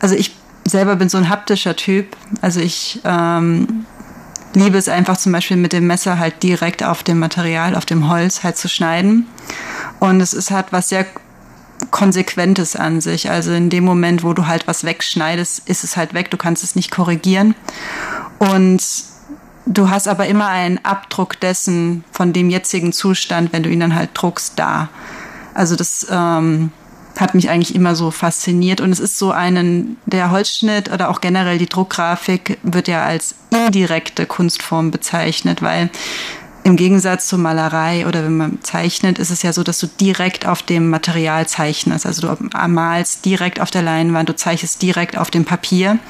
also 0.00 0.14
ich 0.14 0.32
selber 0.66 0.96
bin 0.96 1.08
so 1.08 1.16
ein 1.16 1.28
haptischer 1.28 1.76
Typ. 1.76 2.16
Also 2.42 2.60
ich 2.60 3.00
ähm, 3.04 3.86
liebe 4.54 4.76
es 4.76 4.88
einfach 4.88 5.16
zum 5.16 5.32
Beispiel 5.32 5.56
mit 5.56 5.72
dem 5.72 5.86
Messer 5.86 6.18
halt 6.18 6.42
direkt 6.42 6.82
auf 6.82 7.02
dem 7.02 7.18
Material, 7.18 7.74
auf 7.74 7.86
dem 7.86 8.08
Holz 8.10 8.42
halt 8.42 8.58
zu 8.58 8.68
schneiden. 8.68 9.26
Und 9.98 10.20
es 10.20 10.34
ist 10.34 10.50
halt 10.50 10.66
was 10.72 10.90
sehr 10.90 11.06
Konsequentes 11.90 12.76
an 12.76 13.00
sich. 13.00 13.30
Also 13.30 13.52
in 13.52 13.70
dem 13.70 13.84
Moment, 13.84 14.22
wo 14.22 14.32
du 14.32 14.46
halt 14.46 14.66
was 14.66 14.84
wegschneidest, 14.84 15.68
ist 15.68 15.84
es 15.84 15.96
halt 15.96 16.12
weg. 16.14 16.30
Du 16.30 16.36
kannst 16.36 16.64
es 16.64 16.74
nicht 16.74 16.90
korrigieren. 16.90 17.54
Und 18.38 18.82
du 19.66 19.88
hast 19.88 20.08
aber 20.08 20.26
immer 20.26 20.48
einen 20.48 20.84
Abdruck 20.84 21.40
dessen 21.40 22.04
von 22.12 22.32
dem 22.32 22.50
jetzigen 22.50 22.92
Zustand, 22.92 23.52
wenn 23.52 23.62
du 23.62 23.70
ihn 23.70 23.80
dann 23.80 23.94
halt 23.94 24.10
druckst, 24.14 24.54
da. 24.56 24.88
Also 25.56 25.74
das 25.74 26.06
ähm, 26.10 26.70
hat 27.20 27.34
mich 27.34 27.50
eigentlich 27.50 27.74
immer 27.74 27.94
so 27.94 28.10
fasziniert. 28.10 28.80
Und 28.80 28.90
es 28.90 29.00
ist 29.00 29.18
so 29.18 29.30
einen, 29.30 29.96
der 30.06 30.30
Holzschnitt 30.30 30.92
oder 30.92 31.10
auch 31.10 31.20
generell 31.20 31.58
die 31.58 31.68
Druckgrafik 31.68 32.58
wird 32.62 32.88
ja 32.88 33.04
als 33.04 33.34
indirekte 33.50 34.26
Kunstform 34.26 34.90
bezeichnet, 34.90 35.62
weil 35.62 35.90
im 36.66 36.74
Gegensatz 36.74 37.28
zur 37.28 37.38
Malerei 37.38 38.08
oder 38.08 38.24
wenn 38.24 38.36
man 38.36 38.58
zeichnet, 38.64 39.20
ist 39.20 39.30
es 39.30 39.42
ja 39.42 39.52
so, 39.52 39.62
dass 39.62 39.78
du 39.78 39.86
direkt 39.86 40.46
auf 40.46 40.64
dem 40.64 40.90
Material 40.90 41.46
zeichnest. 41.46 42.04
Also 42.04 42.26
du 42.26 42.48
malst 42.66 43.24
direkt 43.24 43.60
auf 43.60 43.70
der 43.70 43.82
Leinwand, 43.82 44.28
du 44.28 44.34
zeichnest 44.34 44.82
direkt 44.82 45.16
auf 45.16 45.30
dem 45.30 45.44
Papier. 45.44 46.00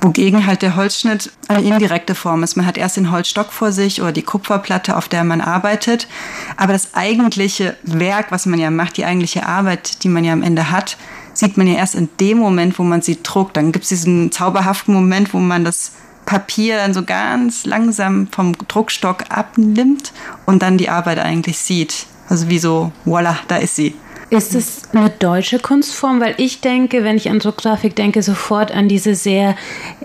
Wogegen 0.00 0.46
halt 0.46 0.62
der 0.62 0.76
Holzschnitt 0.76 1.32
eine 1.48 1.62
indirekte 1.62 2.14
Form 2.14 2.42
ist. 2.42 2.56
Man 2.56 2.64
hat 2.64 2.78
erst 2.78 2.96
den 2.96 3.10
Holzstock 3.10 3.52
vor 3.52 3.72
sich 3.72 4.00
oder 4.00 4.12
die 4.12 4.22
Kupferplatte, 4.22 4.96
auf 4.96 5.08
der 5.08 5.22
man 5.22 5.42
arbeitet. 5.42 6.08
Aber 6.56 6.72
das 6.72 6.94
eigentliche 6.94 7.76
Werk, 7.82 8.32
was 8.32 8.46
man 8.46 8.58
ja 8.58 8.70
macht, 8.70 8.96
die 8.96 9.04
eigentliche 9.04 9.44
Arbeit, 9.44 10.02
die 10.02 10.08
man 10.08 10.24
ja 10.24 10.32
am 10.32 10.42
Ende 10.42 10.70
hat, 10.70 10.96
sieht 11.34 11.58
man 11.58 11.66
ja 11.66 11.74
erst 11.74 11.94
in 11.94 12.08
dem 12.20 12.38
Moment, 12.38 12.78
wo 12.78 12.84
man 12.84 13.02
sie 13.02 13.22
druckt. 13.22 13.58
Dann 13.58 13.70
gibt 13.70 13.82
es 13.82 13.90
diesen 13.90 14.32
zauberhaften 14.32 14.94
Moment, 14.94 15.34
wo 15.34 15.40
man 15.40 15.62
das 15.62 15.92
Papier 16.26 16.76
dann 16.76 16.94
so 16.94 17.04
ganz 17.04 17.66
langsam 17.66 18.28
vom 18.28 18.56
Druckstock 18.68 19.24
abnimmt 19.30 20.12
und 20.46 20.62
dann 20.62 20.78
die 20.78 20.88
Arbeit 20.88 21.18
eigentlich 21.18 21.58
sieht. 21.58 22.06
Also 22.28 22.48
wie 22.48 22.58
so, 22.58 22.92
voila, 23.04 23.38
da 23.48 23.56
ist 23.56 23.76
sie. 23.76 23.94
Ist 24.34 24.54
es 24.56 24.82
eine 24.92 25.10
deutsche 25.10 25.60
Kunstform? 25.60 26.20
Weil 26.20 26.34
ich 26.38 26.60
denke, 26.60 27.04
wenn 27.04 27.16
ich 27.16 27.30
an 27.30 27.38
Druckgrafik 27.38 27.94
denke, 27.94 28.20
sofort 28.20 28.72
an 28.72 28.88
diese 28.88 29.14
sehr 29.14 29.54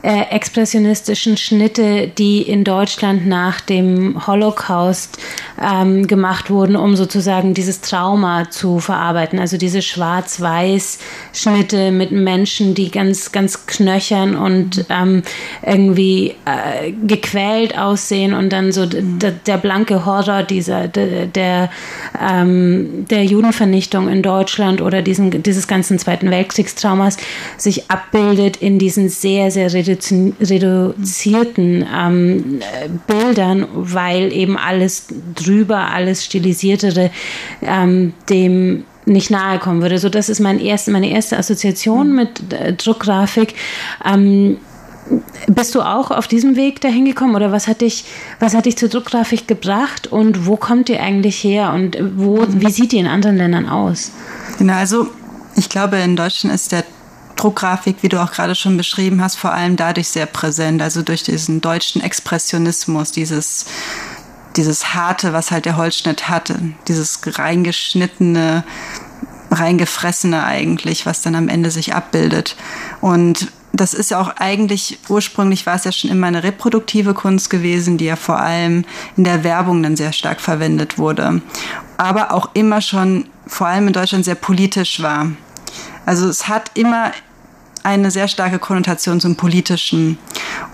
äh, 0.03 0.21
expressionistischen 0.29 1.35
Schnitte, 1.35 2.07
die 2.07 2.43
in 2.43 2.63
Deutschland 2.63 3.25
nach 3.25 3.59
dem 3.59 4.27
Holocaust 4.27 5.17
ähm, 5.59 6.05
gemacht 6.05 6.51
wurden, 6.51 6.75
um 6.75 6.95
sozusagen 6.95 7.55
dieses 7.55 7.81
Trauma 7.81 8.51
zu 8.51 8.79
verarbeiten. 8.79 9.39
Also 9.39 9.57
diese 9.57 9.81
Schwarz-Weiß-Schnitte 9.81 11.89
mit 11.91 12.11
Menschen, 12.11 12.75
die 12.75 12.91
ganz, 12.91 13.31
ganz 13.31 13.65
knöchern 13.65 14.35
und 14.35 14.85
ähm, 14.89 15.23
irgendwie 15.65 16.35
äh, 16.45 16.91
gequält 16.91 17.75
aussehen 17.77 18.35
und 18.35 18.53
dann 18.53 18.71
so 18.71 18.85
der, 18.85 19.31
der 19.31 19.57
blanke 19.57 20.05
Horror 20.05 20.43
dieser, 20.43 20.87
der, 20.87 21.25
der, 21.25 21.71
ähm, 22.21 23.07
der 23.09 23.25
Judenvernichtung 23.25 24.07
in 24.07 24.18
Deutschland 24.21 24.81
oder 24.81 25.01
diesen, 25.01 25.43
dieses 25.43 25.67
ganzen 25.67 25.99
Zweiten 25.99 26.31
Weltkriegstraumas 26.31 27.17
sich 27.57 27.89
abbildet 27.89 28.57
in 28.57 28.79
diesen 28.79 29.09
sehr, 29.09 29.51
sehr 29.51 29.73
reduzi 29.73 30.33
reduzierten 30.41 31.85
ähm, 31.95 32.61
Bildern, 33.07 33.67
weil 33.73 34.31
eben 34.33 34.57
alles 34.57 35.07
drüber, 35.35 35.91
alles 35.91 36.25
stilisiertere 36.25 37.11
ähm, 37.61 38.13
dem 38.29 38.83
nicht 39.05 39.31
nahe 39.31 39.59
kommen 39.59 39.81
würde. 39.81 39.97
So, 39.97 40.09
das 40.09 40.29
ist 40.29 40.39
mein 40.39 40.59
erste, 40.59 40.91
meine 40.91 41.09
erste 41.09 41.37
Assoziation 41.37 42.15
mit 42.15 42.53
äh, 42.53 42.73
Druckgrafik. 42.73 43.55
Ähm, 44.05 44.57
bist 45.47 45.75
du 45.75 45.81
auch 45.81 46.11
auf 46.11 46.27
diesem 46.27 46.55
Weg 46.55 46.81
dahin 46.81 47.05
gekommen 47.05 47.35
oder 47.35 47.51
was 47.51 47.67
hat 47.67 47.81
dich, 47.81 48.05
was 48.39 48.53
hat 48.53 48.65
dich 48.65 48.77
zur 48.77 48.89
Druckgrafik 48.89 49.47
gebracht 49.47 50.07
und 50.07 50.45
wo 50.45 50.57
kommt 50.57 50.89
ihr 50.89 51.01
eigentlich 51.01 51.43
her 51.43 51.73
und 51.73 51.97
wo, 52.15 52.45
wie 52.47 52.71
sieht 52.71 52.91
die 52.91 52.97
in 52.97 53.07
anderen 53.07 53.37
Ländern 53.37 53.67
aus? 53.67 54.11
Genau, 54.57 54.73
also 54.73 55.07
ich 55.55 55.69
glaube, 55.69 55.97
in 55.97 56.15
Deutschland 56.15 56.53
ist 56.53 56.71
der 56.71 56.83
Druckgrafik, 57.35 57.97
wie 58.01 58.09
du 58.09 58.21
auch 58.21 58.31
gerade 58.31 58.53
schon 58.53 58.77
beschrieben 58.77 59.21
hast, 59.23 59.37
vor 59.37 59.53
allem 59.53 59.77
dadurch 59.77 60.09
sehr 60.09 60.25
präsent, 60.25 60.81
also 60.81 61.01
durch 61.01 61.23
diesen 61.23 61.61
deutschen 61.61 62.01
Expressionismus, 62.01 63.11
dieses 63.11 63.65
dieses 64.55 64.93
harte, 64.93 65.31
was 65.31 65.51
halt 65.51 65.65
der 65.65 65.77
Holzschnitt 65.77 66.27
hatte, 66.27 66.59
dieses 66.87 67.21
reingeschnittene, 67.23 68.63
reingefressene 69.51 70.43
eigentlich, 70.43 71.05
was 71.05 71.21
dann 71.21 71.35
am 71.35 71.49
Ende 71.49 71.71
sich 71.71 71.93
abbildet. 71.93 72.55
Und 72.99 73.51
das 73.79 73.93
ist 73.93 74.11
ja 74.11 74.19
auch 74.19 74.35
eigentlich, 74.37 74.99
ursprünglich 75.07 75.65
war 75.65 75.75
es 75.75 75.85
ja 75.85 75.91
schon 75.91 76.09
immer 76.09 76.27
eine 76.27 76.43
reproduktive 76.43 77.13
Kunst 77.13 77.49
gewesen, 77.49 77.97
die 77.97 78.05
ja 78.05 78.17
vor 78.17 78.39
allem 78.39 78.83
in 79.15 79.23
der 79.23 79.45
Werbung 79.45 79.81
dann 79.81 79.95
sehr 79.95 80.11
stark 80.11 80.41
verwendet 80.41 80.97
wurde. 80.97 81.41
Aber 81.97 82.33
auch 82.33 82.49
immer 82.53 82.81
schon, 82.81 83.29
vor 83.47 83.67
allem 83.67 83.87
in 83.87 83.93
Deutschland, 83.93 84.25
sehr 84.25 84.35
politisch 84.35 85.01
war. 85.01 85.27
Also 86.05 86.27
es 86.27 86.49
hat 86.49 86.71
immer 86.73 87.11
eine 87.83 88.11
sehr 88.11 88.27
starke 88.27 88.59
Konnotation 88.59 89.21
zum 89.21 89.37
Politischen. 89.37 90.17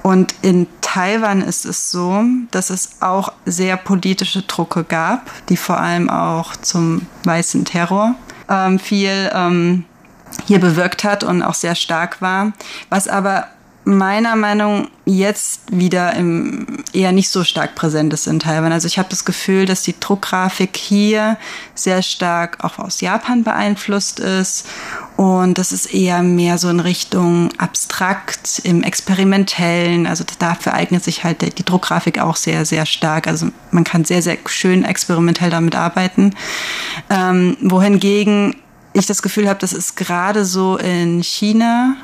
Und 0.02 0.34
in 0.42 0.66
Taiwan 0.82 1.42
ist 1.42 1.66
es 1.66 1.92
so, 1.92 2.24
dass 2.50 2.72
es 2.72 3.02
auch 3.02 3.32
sehr 3.46 3.78
politische 3.78 4.42
Drucke 4.42 4.84
gab, 4.84 5.30
die 5.50 5.58
vor 5.58 5.78
allem 5.78 6.10
auch 6.10 6.56
zum 6.56 7.06
weißen 7.24 7.66
Terror 7.66 8.16
ähm, 8.50 8.80
viel 8.80 9.30
ähm, 9.32 9.86
hier 10.46 10.60
bewirkt 10.60 11.04
hat 11.04 11.24
und 11.24 11.42
auch 11.42 11.54
sehr 11.54 11.76
stark 11.76 12.22
war, 12.22 12.54
was 12.90 13.08
aber 13.08 13.48
meiner 13.86 14.36
Meinung 14.36 14.88
jetzt 15.06 15.62
wieder 15.72 16.16
im, 16.16 16.66
eher 16.92 17.12
nicht 17.12 17.30
so 17.30 17.44
stark 17.44 17.76
präsent 17.76 18.12
ist 18.14 18.26
in 18.26 18.40
Taiwan. 18.40 18.72
Also 18.72 18.88
ich 18.88 18.98
habe 18.98 19.10
das 19.10 19.26
Gefühl, 19.26 19.68
dass 19.68 19.84
die 19.84 19.98
Druckgrafik 20.00 20.76
hier 20.76 21.38
sehr 21.76 22.02
stark 22.02 22.64
auch 22.64 22.80
aus 22.80 23.02
Japan 23.02 23.44
beeinflusst 23.44 24.20
ist 24.20 24.68
und 25.18 25.60
das 25.60 25.72
ist 25.72 25.94
eher 25.94 26.24
mehr 26.24 26.58
so 26.58 26.68
in 26.70 26.80
Richtung 26.80 27.50
abstrakt, 27.60 28.60
im 28.64 28.82
experimentellen. 28.82 30.08
Also 30.08 30.26
dafür 30.40 30.74
eignet 30.74 31.04
sich 31.04 31.24
halt 31.24 31.42
die 31.58 31.64
Druckgrafik 31.64 32.20
auch 32.20 32.36
sehr, 32.36 32.66
sehr 32.66 32.88
stark. 32.88 33.28
Also 33.28 33.48
man 33.70 33.84
kann 33.84 34.04
sehr, 34.04 34.24
sehr 34.24 34.38
schön 34.48 34.84
experimentell 34.84 35.52
damit 35.52 35.76
arbeiten. 35.76 36.34
Ähm, 37.10 37.56
wohingegen 37.62 38.56
ich 38.96 39.06
das 39.06 39.22
Gefühl 39.22 39.48
habe, 39.50 39.60
das 39.60 39.74
ist 39.74 39.96
gerade 39.96 40.46
so 40.46 40.78
in 40.78 41.22
China, 41.22 41.96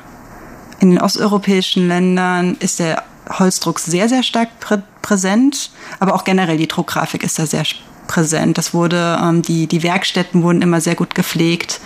in 0.80 0.90
den 0.90 1.00
osteuropäischen 1.00 1.88
Ländern 1.88 2.56
ist 2.60 2.78
der 2.78 3.02
Holzdruck 3.28 3.78
sehr, 3.78 4.08
sehr 4.08 4.22
stark 4.22 4.60
prä 4.60 4.82
präsent, 5.00 5.70
aber 5.98 6.14
auch 6.14 6.22
generell 6.22 6.56
die 6.56 6.68
Druckgrafik 6.68 7.24
ist 7.24 7.36
da 7.36 7.44
sehr 7.44 7.64
präsent. 8.06 8.56
Das 8.56 8.72
wurde, 8.72 9.18
ähm, 9.20 9.42
die, 9.42 9.66
die 9.66 9.82
Werkstätten 9.82 10.44
wurden 10.44 10.62
immer 10.62 10.80
sehr 10.80 10.94
gut 10.94 11.16
gepflegt. 11.16 11.80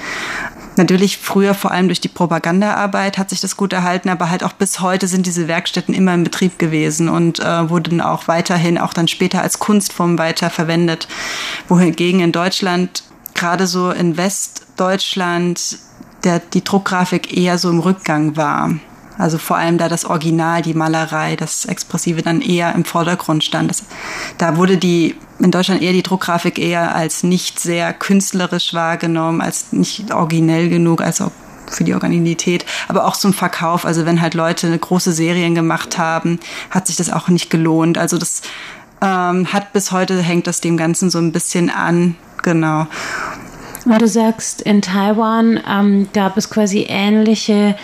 Natürlich 0.77 1.17
früher 1.17 1.55
vor 1.55 1.71
allem 1.71 1.87
durch 1.87 2.03
die 2.03 2.09
Propagandaarbeit 2.09 3.17
hat 3.17 3.31
sich 3.31 3.41
das 3.41 3.57
gut 3.57 3.73
erhalten, 3.73 4.11
aber 4.11 4.29
halt 4.29 4.45
auch 4.45 4.53
bis 4.53 4.81
heute 4.81 5.09
sind 5.09 5.25
diese 5.25 5.49
Werkstätten 5.49 5.95
immer 5.95 6.13
in 6.13 6.25
Betrieb 6.25 6.59
gewesen 6.59 7.09
und 7.09 7.41
äh, 7.41 7.71
wurden 7.71 8.03
auch 8.03 8.29
weiterhin, 8.29 8.77
auch 8.77 8.93
dann 8.93 9.09
später 9.09 9.41
als 9.41 9.59
Kunstform 9.59 10.19
weiter 10.19 10.51
verwendet. 10.51 11.09
Wohingegen 11.69 12.21
in 12.21 12.33
Deutschland, 12.33 13.03
gerade 13.37 13.67
so 13.67 13.91
in 13.91 14.17
Westdeutschland, 14.17 15.79
der, 16.25 16.41
die 16.41 16.65
Druckgrafik 16.65 17.37
eher 17.37 17.59
so 17.59 17.71
im 17.71 17.79
Rückgang 17.79 18.37
war. 18.37 18.71
Also 19.19 19.39
vor 19.39 19.57
allem 19.57 19.79
da 19.79 19.89
das 19.89 20.05
Original, 20.05 20.61
die 20.61 20.75
Malerei, 20.75 21.37
das 21.37 21.65
Expressive 21.65 22.23
dann 22.23 22.43
eher 22.43 22.75
im 22.75 22.85
Vordergrund 22.85 23.45
stand. 23.45 23.71
Das, 23.71 23.85
da 24.37 24.57
wurde 24.57 24.77
die 24.77 25.15
in 25.39 25.51
Deutschland 25.51 25.83
eher 25.83 25.93
die 25.93 26.03
Druckgrafik 26.03 26.59
eher 26.59 26.95
als 26.95 27.23
nicht 27.23 27.61
sehr 27.61 27.93
künstlerisch 27.93 28.75
wahrgenommen, 28.75 29.41
als 29.41 29.73
nicht 29.73 30.13
originell 30.13 30.69
genug, 30.69 31.01
als 31.01 31.21
auch 31.21 31.31
für 31.71 31.85
die 31.85 31.95
Originalität, 31.95 32.65
aber 32.89 33.07
auch 33.07 33.17
zum 33.17 33.33
Verkauf. 33.33 33.85
Also 33.85 34.07
wenn 34.07 34.21
halt 34.21 34.35
Leute 34.35 34.77
große 34.79 35.13
Serien 35.13 35.55
gemacht 35.55 35.99
haben, 35.99 36.39
hat 36.71 36.87
sich 36.87 36.97
das 36.97 37.11
auch 37.11 37.29
nicht 37.29 37.51
gelohnt. 37.51 37.99
Also 37.99 38.19
das 38.19 38.43
ähm, 39.03 39.53
hat 39.53 39.73
bis 39.73 39.93
heute 39.93 40.21
hängt 40.21 40.47
das 40.47 40.61
dem 40.61 40.77
Ganzen 40.77 41.11
so 41.11 41.19
ein 41.19 41.33
bisschen 41.33 41.71
an. 41.71 42.17
Genau. 42.47 42.87
Und 43.85 44.01
du 44.01 44.07
sagst, 44.07 44.63
in 44.63 44.83
Taiwan 44.83 45.61
ähm, 45.69 46.09
gab 46.13 46.37
es 46.37 46.49
quasi 46.49 46.87
ähnliche 46.89 47.75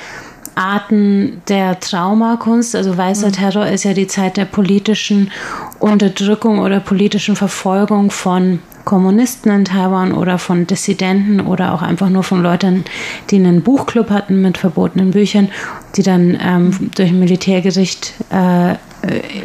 Arten 0.55 1.43
der 1.49 1.81
Traumakunst. 1.81 2.77
Also 2.77 2.97
weißer 2.97 3.29
mhm. 3.29 3.33
Terror 3.33 3.67
ist 3.67 3.83
ja 3.83 3.93
die 3.93 4.07
Zeit 4.07 4.37
der 4.37 4.45
politischen 4.45 5.33
Unterdrückung 5.81 6.61
oder 6.61 6.79
politischen 6.79 7.35
Verfolgung 7.35 8.13
von 8.13 8.61
Kommunisten 8.85 9.51
in 9.51 9.65
Taiwan 9.65 10.13
oder 10.13 10.39
von 10.39 10.67
Dissidenten 10.67 11.41
oder 11.41 11.75
auch 11.75 11.83
einfach 11.83 12.09
nur 12.09 12.23
von 12.23 12.43
Leuten, 12.43 12.85
die 13.31 13.37
einen 13.37 13.63
Buchclub 13.63 14.11
hatten 14.11 14.43
mit 14.43 14.59
verbotenen 14.59 15.11
Büchern, 15.11 15.49
die 15.97 16.03
dann 16.05 16.39
ähm, 16.41 16.91
durch 16.95 17.11
ein 17.11 17.19
Militärgericht 17.19 18.15
äh, 18.31 18.75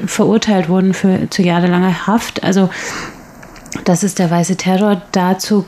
verurteilt 0.05 0.69
wurden 0.69 0.93
für 0.93 1.27
zu 1.31 1.41
jahrelanger 1.41 2.05
Haft. 2.05 2.43
Also 2.43 2.69
das 3.85 4.03
ist 4.03 4.19
der 4.19 4.29
weiße 4.29 4.57
Terror. 4.57 5.01
Dazu 5.11 5.65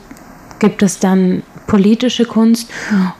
gibt 0.58 0.82
es 0.82 0.98
dann 0.98 1.42
politische 1.66 2.24
Kunst 2.24 2.68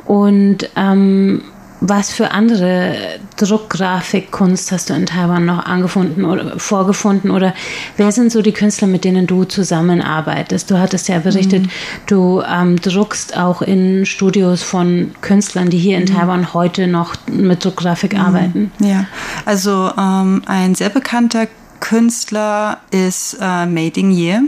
und 0.04 0.68
ähm, 0.76 1.42
was 1.80 2.12
für 2.12 2.30
andere 2.30 2.94
Druckgrafikkunst 3.36 4.70
hast 4.70 4.90
du 4.90 4.94
in 4.94 5.06
Taiwan 5.06 5.46
noch 5.46 5.64
angefunden 5.64 6.26
oder 6.26 6.58
vorgefunden? 6.58 7.30
Oder 7.30 7.54
wer 7.96 8.12
sind 8.12 8.30
so 8.30 8.42
die 8.42 8.52
Künstler, 8.52 8.86
mit 8.86 9.04
denen 9.04 9.26
du 9.26 9.44
zusammenarbeitest? 9.44 10.70
Du 10.70 10.78
hattest 10.78 11.08
ja 11.08 11.18
berichtet, 11.18 11.62
mhm. 11.62 11.70
du 12.06 12.42
ähm, 12.42 12.76
druckst 12.76 13.36
auch 13.36 13.62
in 13.62 14.04
Studios 14.04 14.62
von 14.62 15.12
Künstlern, 15.22 15.70
die 15.70 15.78
hier 15.78 15.96
in 15.96 16.04
mhm. 16.04 16.14
Taiwan 16.14 16.52
heute 16.52 16.86
noch 16.86 17.14
mit 17.30 17.64
Druckgrafik 17.64 18.12
mhm. 18.12 18.20
arbeiten. 18.20 18.72
Ja, 18.78 19.06
also 19.46 19.90
ähm, 19.96 20.42
ein 20.46 20.74
sehr 20.74 20.90
bekannter 20.90 21.48
Künstler 21.80 22.78
ist 22.90 23.38
äh, 23.40 23.64
Mei 23.64 23.88
Ding 23.88 24.10
Ye. 24.10 24.40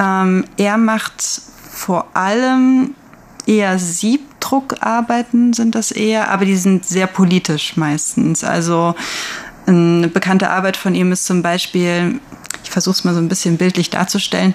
Ähm, 0.00 0.44
er 0.56 0.78
macht 0.78 1.22
vor 1.70 2.08
allem 2.14 2.94
eher 3.46 3.78
Siebdruckarbeiten 3.78 5.52
sind 5.52 5.74
das 5.74 5.90
eher, 5.90 6.30
aber 6.30 6.44
die 6.44 6.56
sind 6.56 6.86
sehr 6.86 7.06
politisch 7.06 7.76
meistens. 7.76 8.44
Also 8.44 8.94
eine 9.66 10.08
bekannte 10.08 10.50
Arbeit 10.50 10.76
von 10.76 10.94
ihm 10.94 11.12
ist 11.12 11.26
zum 11.26 11.42
Beispiel, 11.42 12.20
ich 12.64 12.70
versuche 12.70 12.94
es 12.94 13.04
mal 13.04 13.14
so 13.14 13.20
ein 13.20 13.28
bisschen 13.28 13.56
bildlich 13.56 13.90
darzustellen, 13.90 14.54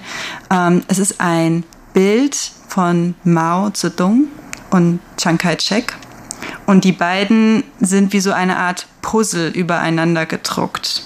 ähm, 0.50 0.82
es 0.88 0.98
ist 0.98 1.20
ein 1.20 1.64
Bild 1.92 2.36
von 2.68 3.14
Mao 3.24 3.70
Zedong 3.70 4.24
und 4.70 5.00
Chiang 5.16 5.38
Kai-shek. 5.38 5.94
Und 6.66 6.84
die 6.84 6.92
beiden 6.92 7.62
sind 7.80 8.12
wie 8.12 8.20
so 8.20 8.32
eine 8.32 8.56
Art 8.56 8.86
Puzzle 9.00 9.50
übereinander 9.50 10.26
gedruckt. 10.26 11.04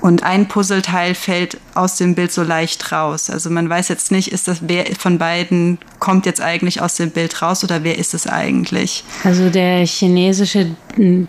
Und 0.00 0.22
ein 0.22 0.48
Puzzleteil 0.48 1.14
fällt 1.14 1.58
aus 1.74 1.96
dem 1.96 2.14
Bild 2.14 2.32
so 2.32 2.42
leicht 2.42 2.92
raus. 2.92 3.30
Also 3.30 3.50
man 3.50 3.68
weiß 3.68 3.88
jetzt 3.88 4.10
nicht, 4.10 4.32
ist 4.32 4.48
das 4.48 4.58
wer 4.62 4.86
von 4.98 5.18
beiden 5.18 5.78
kommt 5.98 6.26
jetzt 6.26 6.40
eigentlich 6.40 6.80
aus 6.80 6.96
dem 6.96 7.10
Bild 7.10 7.42
raus 7.42 7.64
oder 7.64 7.84
wer 7.84 7.98
ist 7.98 8.14
es 8.14 8.26
eigentlich? 8.26 9.04
Also 9.24 9.50
der 9.50 9.86
chinesische 9.86 10.74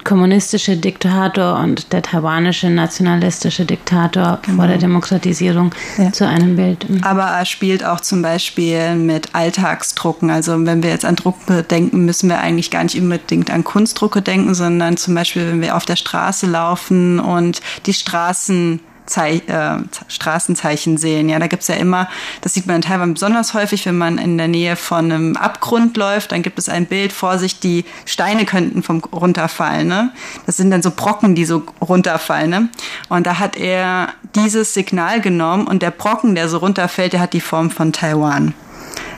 kommunistische 0.04 0.76
Diktator 0.76 1.60
und 1.60 1.94
der 1.94 2.02
taiwanische 2.02 2.70
nationalistische 2.70 3.66
Diktator 3.66 4.40
genau. 4.42 4.58
vor 4.58 4.68
der 4.68 4.78
Demokratisierung 4.78 5.74
ja. 5.98 6.12
zu 6.12 6.28
einem 6.28 6.56
Bild. 6.56 6.86
Aber 7.02 7.24
er 7.24 7.46
spielt 7.46 7.86
auch 7.86 8.02
zum 8.02 8.22
Beispiel 8.22 8.96
mit 8.96 9.34
Alltagsdrucken. 9.34 10.30
Also 10.30 10.66
wenn 10.66 10.84
wir 10.84 10.90
jetzt 10.90 11.06
an 11.06 11.16
Drucke 11.16 11.64
denken, 11.64 12.06
müssen 12.06 12.30
wir 12.30 12.40
eigentlich 12.40 12.72
gar 12.72 12.84
nicht 12.84 13.00
unbedingt 13.00 13.52
an 13.52 13.64
Kunstdrucke 13.64 14.22
denken, 14.22 14.54
sondern 14.54 14.98
zum 14.98 15.16
Beispiel, 15.16 15.48
wenn 15.48 15.62
wir 15.62 15.78
auf 15.78 15.86
der 15.86 15.96
Straße 15.96 16.46
laufen 16.48 17.20
und 17.20 17.62
die 17.86 17.94
Straßen 17.94 18.82
Zei 19.06 19.42
äh, 19.48 19.78
Straßenzeichen 20.08 20.98
sehen. 20.98 21.30
Ja, 21.30 21.40
da 21.40 21.48
gibt's 21.48 21.68
ja 21.68 21.76
immer, 21.76 22.08
das 22.42 22.54
sieht 22.54 22.68
man 22.68 22.78
in 22.78 22.82
Taiwan 22.82 23.14
besonders 23.14 23.54
häufig, 23.54 23.86
wenn 23.86 23.98
man 23.98 24.18
in 24.18 24.38
der 24.38 24.48
Nähe 24.48 24.76
von 24.76 25.12
einem 25.12 25.36
Abgrund 25.36 25.98
läuft, 25.98 26.32
dann 26.32 26.42
gibt 26.42 26.58
es 26.60 26.70
ein 26.70 26.86
Bild, 26.86 27.12
Vorsicht, 27.12 27.64
die 27.64 27.86
Steine 28.06 28.46
könnten 28.46 28.84
vom 28.84 29.00
runterfallen. 29.00 29.88
Ne? 29.88 30.12
Das 30.46 30.58
sind 30.58 30.72
dann 30.72 30.82
so 30.82 30.92
Brocken, 30.92 31.36
die 31.36 31.46
so 31.46 31.64
runterfallen. 31.82 32.50
Ne? 32.50 32.70
Und 33.10 33.28
da 33.28 33.40
hat 33.40 33.58
er 33.58 34.10
dieses 34.36 34.74
Signal 34.74 35.22
genommen 35.22 35.68
und 35.68 35.82
der 35.82 35.92
Brocken, 35.92 36.36
der 36.36 36.50
so 36.50 36.58
runterfällt, 36.58 37.14
der 37.14 37.20
hat 37.20 37.34
die 37.34 37.42
Form 37.42 37.72
von 37.72 37.94
Taiwan. 37.94 38.54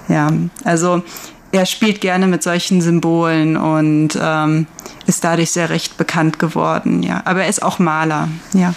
Ja, 0.08 0.30
also 0.64 1.04
er 1.52 1.66
spielt 1.66 2.02
gerne 2.02 2.28
mit 2.28 2.44
solchen 2.44 2.82
Symbolen 2.82 3.58
und 3.58 4.20
ähm, 4.22 4.68
ist 5.08 5.24
dadurch 5.24 5.52
sehr 5.52 5.70
recht 5.70 5.98
bekannt 5.98 6.38
geworden. 6.40 7.02
Ja, 7.02 7.22
aber 7.26 7.44
er 7.44 7.50
ist 7.50 7.64
auch 7.64 7.80
Maler. 7.80 8.28
Ja. 8.54 8.74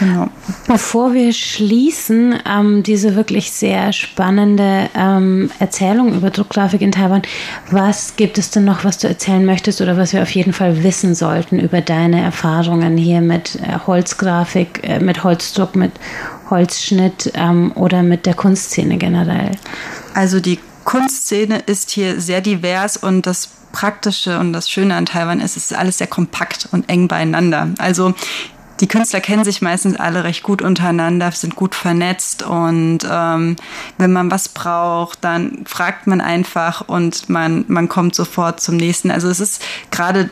Genau. 0.00 0.28
Bevor 0.66 1.12
wir 1.12 1.30
schließen, 1.34 2.34
ähm, 2.48 2.82
diese 2.82 3.16
wirklich 3.16 3.52
sehr 3.52 3.92
spannende 3.92 4.88
ähm, 4.96 5.50
Erzählung 5.58 6.14
über 6.14 6.30
Druckgrafik 6.30 6.80
in 6.80 6.90
Taiwan, 6.90 7.20
was 7.70 8.16
gibt 8.16 8.38
es 8.38 8.50
denn 8.50 8.64
noch, 8.64 8.82
was 8.82 8.96
du 8.96 9.08
erzählen 9.08 9.44
möchtest 9.44 9.82
oder 9.82 9.98
was 9.98 10.14
wir 10.14 10.22
auf 10.22 10.30
jeden 10.30 10.54
Fall 10.54 10.82
wissen 10.82 11.14
sollten 11.14 11.60
über 11.60 11.82
deine 11.82 12.22
Erfahrungen 12.22 12.96
hier 12.96 13.20
mit 13.20 13.56
äh, 13.56 13.78
Holzgrafik, 13.86 14.80
äh, 14.84 15.00
mit 15.00 15.22
Holzdruck, 15.22 15.76
mit 15.76 15.92
Holzschnitt 16.48 17.32
ähm, 17.34 17.72
oder 17.74 18.02
mit 18.02 18.24
der 18.24 18.34
Kunstszene 18.34 18.96
generell? 18.96 19.50
Also 20.14 20.40
die 20.40 20.58
Kunstszene 20.84 21.58
ist 21.66 21.90
hier 21.90 22.18
sehr 22.22 22.40
divers 22.40 22.96
und 22.96 23.26
das 23.26 23.50
Praktische 23.72 24.38
und 24.38 24.54
das 24.54 24.70
Schöne 24.70 24.94
an 24.96 25.04
Taiwan 25.04 25.40
ist, 25.40 25.58
es 25.58 25.70
ist 25.70 25.78
alles 25.78 25.98
sehr 25.98 26.06
kompakt 26.06 26.68
und 26.72 26.88
eng 26.88 27.06
beieinander. 27.06 27.68
Also 27.78 28.14
die 28.80 28.88
Künstler 28.88 29.20
kennen 29.20 29.44
sich 29.44 29.60
meistens 29.60 29.96
alle 29.96 30.24
recht 30.24 30.42
gut 30.42 30.62
untereinander, 30.62 31.30
sind 31.32 31.54
gut 31.54 31.74
vernetzt 31.74 32.42
und 32.42 33.00
ähm, 33.08 33.56
wenn 33.98 34.12
man 34.12 34.30
was 34.30 34.48
braucht, 34.48 35.22
dann 35.22 35.64
fragt 35.66 36.06
man 36.06 36.20
einfach 36.20 36.88
und 36.88 37.28
man, 37.28 37.64
man 37.68 37.88
kommt 37.88 38.14
sofort 38.14 38.60
zum 38.60 38.76
nächsten. 38.76 39.10
Also 39.10 39.28
es 39.28 39.38
ist 39.38 39.62
gerade 39.90 40.30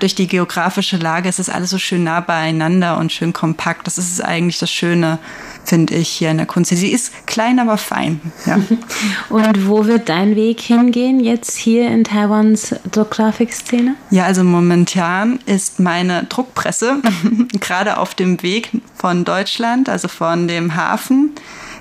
durch 0.00 0.14
die 0.14 0.26
geografische 0.26 0.96
Lage, 0.96 1.28
es 1.28 1.38
ist 1.38 1.50
alles 1.50 1.70
so 1.70 1.78
schön 1.78 2.04
nah 2.04 2.20
beieinander 2.20 2.96
und 2.96 3.12
schön 3.12 3.34
kompakt. 3.34 3.86
Das 3.86 3.98
ist 3.98 4.24
eigentlich 4.24 4.58
das 4.58 4.70
Schöne 4.70 5.18
finde 5.64 5.94
ich, 5.94 6.08
hier 6.08 6.30
in 6.30 6.38
der 6.38 6.46
Kunst. 6.46 6.70
Sie 6.70 6.92
ist 6.92 7.26
klein, 7.26 7.58
aber 7.58 7.76
fein. 7.76 8.20
Ja. 8.46 8.58
Und 9.28 9.68
wo 9.68 9.86
wird 9.86 10.08
dein 10.08 10.36
Weg 10.36 10.60
hingehen 10.60 11.20
jetzt 11.20 11.56
hier 11.56 11.88
in 11.88 12.04
Taiwans 12.04 12.74
Druckgrafikszene? 12.90 13.94
Ja, 14.10 14.24
also 14.24 14.44
momentan 14.44 15.38
ist 15.46 15.80
meine 15.80 16.24
Druckpresse 16.24 16.96
gerade 17.60 17.98
auf 17.98 18.14
dem 18.14 18.42
Weg 18.42 18.70
von 18.96 19.24
Deutschland, 19.24 19.88
also 19.88 20.08
von 20.08 20.48
dem 20.48 20.74
Hafen 20.74 21.32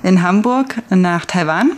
in 0.04 0.22
Hamburg 0.22 0.82
nach 0.90 1.26
Taiwan, 1.26 1.72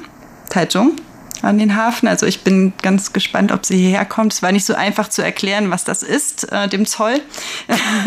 Taichung 0.50 0.94
an 1.42 1.58
den 1.58 1.76
Hafen. 1.76 2.08
Also 2.08 2.26
ich 2.26 2.44
bin 2.44 2.74
ganz 2.82 3.14
gespannt, 3.14 3.52
ob 3.52 3.66
sie 3.66 3.78
hierher 3.78 4.06
kommt. 4.06 4.34
Es 4.34 4.44
war 4.44 4.52
nicht 4.52 4.66
so 4.66 4.74
einfach 4.74 5.10
zu 5.10 5.22
erklären, 5.22 5.72
was 5.72 5.84
das 5.84 6.04
ist, 6.04 6.52
äh, 6.52 6.68
dem 6.68 6.86
Zoll. 6.86 7.22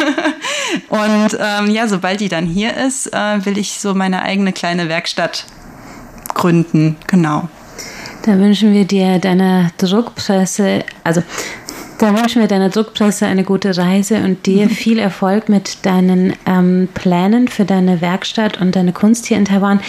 und 0.88 1.38
ähm, 1.38 1.70
ja, 1.70 1.88
sobald 1.88 2.20
die 2.20 2.28
dann 2.28 2.46
hier 2.46 2.76
ist, 2.76 3.12
äh, 3.12 3.44
will 3.44 3.58
ich 3.58 3.78
so 3.78 3.94
meine 3.94 4.22
eigene 4.22 4.52
kleine 4.52 4.88
Werkstatt 4.88 5.46
gründen. 6.34 6.96
Genau. 7.06 7.48
Da 8.24 8.38
wünschen 8.38 8.72
wir 8.72 8.86
dir 8.86 9.18
deiner 9.18 9.70
Druckpresse, 9.76 10.84
also 11.04 11.22
da 11.98 12.14
wünschen 12.14 12.40
wir 12.40 12.48
deiner 12.48 12.70
Druckpresse 12.70 13.26
eine 13.26 13.44
gute 13.44 13.76
Reise 13.76 14.22
und 14.24 14.46
dir 14.46 14.66
mhm. 14.66 14.70
viel 14.70 14.98
Erfolg 14.98 15.48
mit 15.48 15.86
deinen 15.86 16.34
ähm, 16.46 16.88
Plänen 16.94 17.48
für 17.48 17.64
deine 17.64 18.00
Werkstatt 18.00 18.60
und 18.60 18.76
deine 18.76 18.92
Kunst 18.92 19.26
hier 19.26 19.36
in 19.36 19.44
Taiwan. 19.44 19.80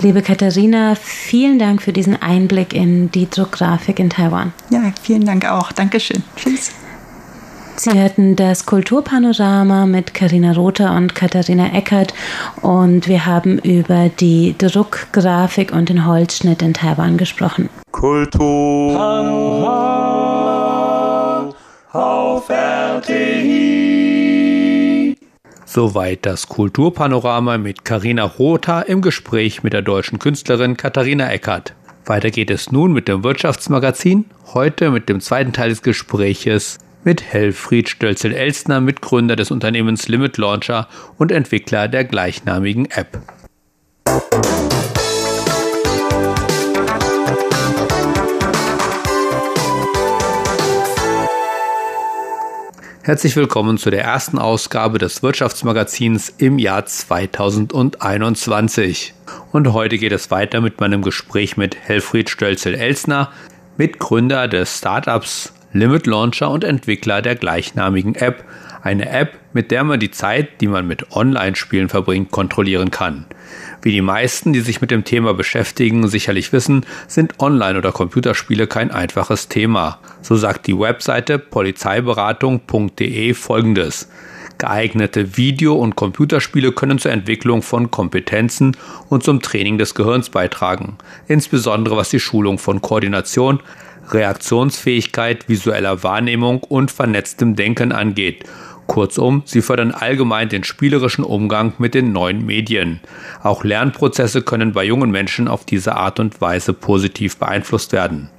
Liebe 0.00 0.22
Katharina, 0.22 0.94
vielen 0.94 1.58
Dank 1.58 1.82
für 1.82 1.92
diesen 1.92 2.20
Einblick 2.20 2.74
in 2.74 3.10
die 3.10 3.28
Druckgrafik 3.28 3.98
in 3.98 4.10
Taiwan. 4.10 4.52
Ja, 4.70 4.92
vielen 5.02 5.24
Dank 5.24 5.50
auch. 5.50 5.72
Dankeschön. 5.72 6.22
Tschüss. 6.36 6.70
Sie 7.76 8.00
hatten 8.00 8.34
das 8.34 8.66
Kulturpanorama 8.66 9.86
mit 9.86 10.12
Karina 10.12 10.52
Rother 10.52 10.96
und 10.96 11.14
Katharina 11.14 11.72
Eckert 11.72 12.12
und 12.60 13.06
wir 13.06 13.24
haben 13.24 13.60
über 13.60 14.08
die 14.08 14.56
Druckgrafik 14.58 15.72
und 15.72 15.88
den 15.88 16.04
Holzschnitt 16.04 16.60
in 16.60 16.74
Taiwan 16.74 17.18
gesprochen. 17.18 17.68
Kulturpanorama 17.92 20.57
auf 21.92 22.48
RTI. 22.50 23.88
Soweit 25.64 26.26
das 26.26 26.48
Kulturpanorama 26.48 27.58
mit 27.58 27.84
Karina 27.84 28.24
Rother 28.24 28.88
im 28.88 29.00
Gespräch 29.00 29.62
mit 29.62 29.72
der 29.72 29.82
deutschen 29.82 30.18
Künstlerin 30.18 30.76
Katharina 30.76 31.30
Eckert. 31.30 31.74
Weiter 32.04 32.30
geht 32.30 32.50
es 32.50 32.72
nun 32.72 32.92
mit 32.92 33.06
dem 33.06 33.22
Wirtschaftsmagazin, 33.22 34.24
heute 34.54 34.90
mit 34.90 35.08
dem 35.08 35.20
zweiten 35.20 35.52
Teil 35.52 35.68
des 35.68 35.82
Gespräches 35.82 36.78
mit 37.04 37.22
Helfried 37.22 37.88
Stölzel-Elstner, 37.88 38.80
Mitgründer 38.80 39.36
des 39.36 39.50
Unternehmens 39.50 40.08
Limit 40.08 40.36
Launcher 40.36 40.88
und 41.16 41.30
Entwickler 41.32 41.88
der 41.88 42.04
gleichnamigen 42.04 42.86
App. 42.90 43.18
Herzlich 53.08 53.34
willkommen 53.36 53.78
zu 53.78 53.88
der 53.88 54.04
ersten 54.04 54.38
Ausgabe 54.38 54.98
des 54.98 55.22
Wirtschaftsmagazins 55.22 56.34
im 56.36 56.58
Jahr 56.58 56.84
2021. 56.84 59.14
Und 59.50 59.72
heute 59.72 59.96
geht 59.96 60.12
es 60.12 60.30
weiter 60.30 60.60
mit 60.60 60.78
meinem 60.78 61.00
Gespräch 61.00 61.56
mit 61.56 61.74
Helfried 61.74 62.28
Stölzel-Elsner, 62.28 63.30
Mitgründer 63.78 64.46
des 64.46 64.76
Startups 64.76 65.54
Limit 65.72 66.06
Launcher 66.06 66.50
und 66.50 66.64
Entwickler 66.64 67.22
der 67.22 67.34
gleichnamigen 67.34 68.14
App. 68.14 68.44
Eine 68.82 69.08
App, 69.08 69.38
mit 69.54 69.70
der 69.70 69.84
man 69.84 70.00
die 70.00 70.10
Zeit, 70.10 70.60
die 70.60 70.66
man 70.66 70.86
mit 70.86 71.10
Online-Spielen 71.12 71.88
verbringt, 71.88 72.30
kontrollieren 72.30 72.90
kann. 72.90 73.24
Wie 73.88 73.92
die 73.92 74.02
meisten, 74.02 74.52
die 74.52 74.60
sich 74.60 74.82
mit 74.82 74.90
dem 74.90 75.04
Thema 75.04 75.32
beschäftigen, 75.32 76.08
sicherlich 76.08 76.52
wissen, 76.52 76.84
sind 77.06 77.40
Online- 77.40 77.78
oder 77.78 77.90
Computerspiele 77.90 78.66
kein 78.66 78.90
einfaches 78.90 79.48
Thema. 79.48 79.98
So 80.20 80.36
sagt 80.36 80.66
die 80.66 80.78
Webseite 80.78 81.38
polizeiberatung.de 81.38 83.32
folgendes. 83.32 84.10
Geeignete 84.58 85.38
Video- 85.38 85.76
und 85.76 85.96
Computerspiele 85.96 86.72
können 86.72 86.98
zur 86.98 87.12
Entwicklung 87.12 87.62
von 87.62 87.90
Kompetenzen 87.90 88.76
und 89.08 89.22
zum 89.22 89.40
Training 89.40 89.78
des 89.78 89.94
Gehirns 89.94 90.28
beitragen, 90.28 90.98
insbesondere 91.26 91.96
was 91.96 92.10
die 92.10 92.20
Schulung 92.20 92.58
von 92.58 92.82
Koordination, 92.82 93.60
Reaktionsfähigkeit, 94.10 95.48
visueller 95.48 96.02
Wahrnehmung 96.02 96.62
und 96.62 96.90
vernetztem 96.90 97.56
Denken 97.56 97.92
angeht. 97.92 98.44
Kurzum, 98.88 99.42
sie 99.44 99.62
fördern 99.62 99.92
allgemein 99.92 100.48
den 100.48 100.64
spielerischen 100.64 101.22
Umgang 101.22 101.74
mit 101.78 101.94
den 101.94 102.10
neuen 102.10 102.44
Medien. 102.44 102.98
Auch 103.42 103.62
Lernprozesse 103.62 104.42
können 104.42 104.72
bei 104.72 104.82
jungen 104.82 105.12
Menschen 105.12 105.46
auf 105.46 105.64
diese 105.64 105.94
Art 105.94 106.18
und 106.18 106.40
Weise 106.40 106.72
positiv 106.72 107.36
beeinflusst 107.36 107.92
werden. 107.92 108.30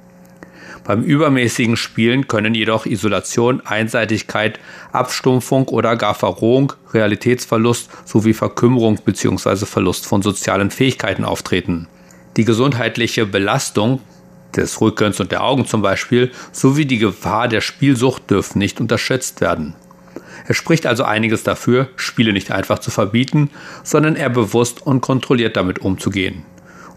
Beim 0.84 1.02
übermäßigen 1.02 1.76
Spielen 1.76 2.28
können 2.28 2.54
jedoch 2.54 2.84
Isolation, 2.84 3.62
Einseitigkeit, 3.64 4.58
Abstumpfung 4.92 5.68
oder 5.68 5.96
gar 5.96 6.14
Verrohung, 6.14 6.72
Realitätsverlust 6.92 7.90
sowie 8.04 8.34
Verkümmerung 8.34 8.98
bzw. 9.04 9.66
Verlust 9.66 10.06
von 10.06 10.20
sozialen 10.20 10.70
Fähigkeiten 10.70 11.24
auftreten. 11.24 11.86
Die 12.36 12.44
gesundheitliche 12.44 13.26
Belastung 13.26 14.00
des 14.56 14.80
Rückens 14.80 15.20
und 15.20 15.32
der 15.32 15.44
Augen 15.44 15.66
zum 15.66 15.82
Beispiel, 15.82 16.30
sowie 16.52 16.86
die 16.86 16.98
Gefahr 16.98 17.48
der 17.48 17.60
Spielsucht 17.60 18.30
dürfen 18.30 18.58
nicht 18.58 18.80
unterschätzt 18.80 19.40
werden. 19.40 19.74
Er 20.46 20.54
spricht 20.54 20.86
also 20.86 21.04
einiges 21.04 21.42
dafür, 21.42 21.88
Spiele 21.96 22.32
nicht 22.32 22.50
einfach 22.50 22.78
zu 22.78 22.90
verbieten, 22.90 23.50
sondern 23.82 24.16
eher 24.16 24.30
bewusst 24.30 24.84
und 24.84 25.00
kontrolliert 25.00 25.56
damit 25.56 25.80
umzugehen. 25.80 26.44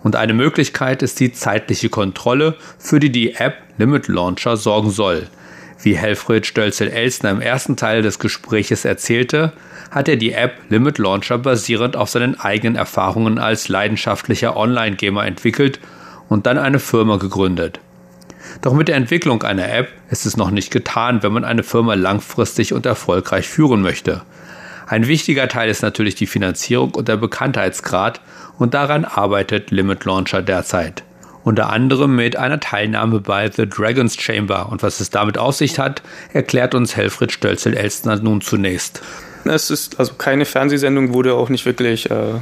Und 0.03 0.15
eine 0.15 0.33
Möglichkeit 0.33 1.01
ist 1.01 1.19
die 1.19 1.31
zeitliche 1.31 1.89
Kontrolle, 1.89 2.55
für 2.77 2.99
die 2.99 3.11
die 3.11 3.35
App 3.35 3.55
Limit 3.77 4.07
Launcher 4.07 4.57
sorgen 4.57 4.89
soll. 4.91 5.27
Wie 5.81 5.97
Helfried 5.97 6.45
Stölzel-Elsner 6.45 7.31
im 7.31 7.41
ersten 7.41 7.75
Teil 7.75 8.01
des 8.01 8.19
Gespräches 8.19 8.85
erzählte, 8.85 9.53
hat 9.91 10.07
er 10.07 10.15
die 10.15 10.31
App 10.33 10.53
Limit 10.69 10.97
Launcher 10.97 11.37
basierend 11.37 11.95
auf 11.95 12.09
seinen 12.09 12.39
eigenen 12.39 12.75
Erfahrungen 12.75 13.37
als 13.37 13.67
leidenschaftlicher 13.67 14.55
Online-Gamer 14.55 15.25
entwickelt 15.25 15.79
und 16.29 16.45
dann 16.45 16.57
eine 16.57 16.79
Firma 16.79 17.17
gegründet. 17.17 17.79
Doch 18.61 18.73
mit 18.73 18.87
der 18.87 18.95
Entwicklung 18.95 19.43
einer 19.43 19.71
App 19.71 19.89
ist 20.09 20.25
es 20.25 20.37
noch 20.37 20.51
nicht 20.51 20.71
getan, 20.71 21.23
wenn 21.23 21.33
man 21.33 21.45
eine 21.45 21.63
Firma 21.63 21.95
langfristig 21.95 22.73
und 22.73 22.85
erfolgreich 22.85 23.47
führen 23.47 23.81
möchte. 23.81 24.21
Ein 24.87 25.07
wichtiger 25.07 25.47
Teil 25.47 25.69
ist 25.69 25.81
natürlich 25.81 26.15
die 26.15 26.27
Finanzierung 26.27 26.91
und 26.91 27.07
der 27.07 27.17
Bekanntheitsgrad 27.17 28.21
und 28.57 28.73
daran 28.73 29.05
arbeitet 29.05 29.71
Limit 29.71 30.05
Launcher 30.05 30.41
derzeit. 30.41 31.03
Unter 31.43 31.69
anderem 31.69 32.15
mit 32.15 32.37
einer 32.37 32.59
Teilnahme 32.59 33.19
bei 33.19 33.51
The 33.51 33.67
Dragon's 33.67 34.15
Chamber. 34.15 34.69
Und 34.69 34.81
was 34.81 35.01
es 35.01 35.09
damit 35.09 35.37
auf 35.37 35.55
sich 35.55 35.77
hat, 35.77 36.01
erklärt 36.31 36.73
uns 36.73 36.95
Helfried 36.95 37.33
Stölzel-Elstner 37.33 38.17
nun 38.17 38.39
zunächst. 38.39 39.01
Es 39.43 39.69
ist 39.69 39.99
also 39.99 40.13
keine 40.13 40.45
Fernsehsendung, 40.45 41.13
wurde 41.13 41.33
auch 41.33 41.49
nicht 41.49 41.65
wirklich, 41.65 42.09
äh, 42.09 42.35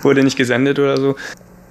wurde 0.00 0.24
nicht 0.24 0.36
gesendet 0.36 0.80
oder 0.80 0.96
so. 0.96 1.14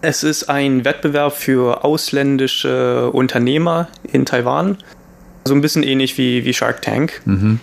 Es 0.08 0.22
ist 0.22 0.50
ein 0.50 0.86
Wettbewerb 0.86 1.34
für 1.34 1.84
ausländische 1.84 3.10
Unternehmer 3.10 3.88
in 4.04 4.24
Taiwan. 4.24 4.78
So 5.46 5.56
ein 5.56 5.62
bisschen 5.62 5.82
ähnlich 5.82 6.16
wie, 6.20 6.46
wie 6.46 6.54
Shark 6.54 6.84
Tank. 6.84 7.24
Mhm. 7.26 7.60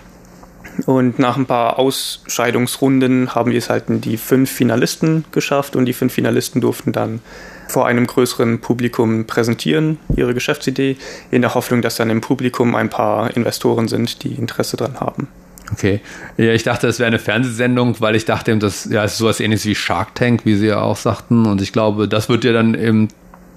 Und 0.87 1.20
nach 1.20 1.37
ein 1.37 1.46
paar 1.46 1.78
Ausscheidungsrunden 1.78 3.37
haben 3.37 3.52
wir 3.52 3.59
es 3.59 3.70
halt 3.70 3.88
in 3.90 4.00
die 4.00 4.16
fünf 4.16 4.50
Finalisten 4.50 5.24
geschafft 5.31 5.76
und 5.76 5.85
die 5.85 5.92
fünf 5.92 6.14
Finalisten 6.14 6.61
durften 6.61 6.90
dann 6.90 7.20
vor 7.68 7.87
einem 7.87 8.09
größeren 8.09 8.61
Publikum 8.61 9.24
präsentieren, 9.24 9.98
ihre 10.16 10.35
Geschäftsidee, 10.35 10.96
in 11.31 11.42
der 11.42 11.55
Hoffnung, 11.55 11.81
dass 11.81 11.94
dann 11.94 12.11
im 12.11 12.22
Publikum 12.22 12.74
ein 12.74 12.90
paar 12.90 13.37
Investoren 13.37 13.87
sind, 13.87 14.24
die 14.24 14.35
Interesse 14.35 14.76
daran 14.76 14.98
haben. 14.98 15.28
Okay. 15.73 16.01
Ja, 16.37 16.53
ich 16.53 16.63
dachte, 16.63 16.87
es 16.87 16.99
wäre 16.99 17.09
eine 17.09 17.19
Fernsehsendung, 17.19 18.01
weil 18.01 18.15
ich 18.17 18.25
dachte, 18.25 18.57
das 18.57 18.89
ja, 18.91 19.05
ist 19.05 19.19
sowas 19.19 19.41
ähnliches 19.41 19.67
wie 19.67 19.75
Shark 19.75 20.15
Tank, 20.15 20.43
wie 20.45 20.55
Sie 20.55 20.67
ja 20.67 20.81
auch 20.81 20.97
sagten. 20.97 21.47
Und 21.47 21.63
ich 21.63 21.73
glaube, 21.73 22.09
das 22.09 22.29
wird 22.29 22.45
ja 22.45 22.53
dann 22.53 22.75
in 22.75 23.09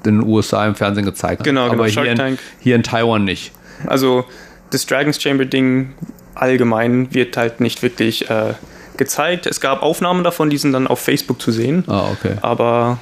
den 0.05 0.23
USA 0.23 0.65
im 0.65 0.75
Fernsehen 0.75 1.05
gezeigt. 1.05 1.43
Genau, 1.43 1.65
aber 1.65 1.87
genau, 1.87 2.01
hier, 2.03 2.11
in, 2.11 2.37
hier 2.59 2.75
in 2.75 2.83
Taiwan 2.83 3.23
nicht. 3.23 3.51
Also 3.85 4.25
das 4.71 4.85
Dragons 4.85 5.21
Chamber 5.21 5.45
Ding 5.45 5.93
allgemein 6.35 7.13
wird 7.13 7.37
halt 7.37 7.59
nicht 7.59 7.81
wirklich 7.81 8.29
äh, 8.29 8.53
gezeigt. 8.97 9.45
Es 9.45 9.59
gab 9.59 9.81
Aufnahmen 9.81 10.23
davon, 10.23 10.49
die 10.49 10.57
sind 10.57 10.73
dann 10.73 10.87
auf 10.87 10.99
Facebook 10.99 11.41
zu 11.41 11.51
sehen. 11.51 11.83
Ah, 11.87 12.09
okay. 12.11 12.35
Aber 12.41 12.99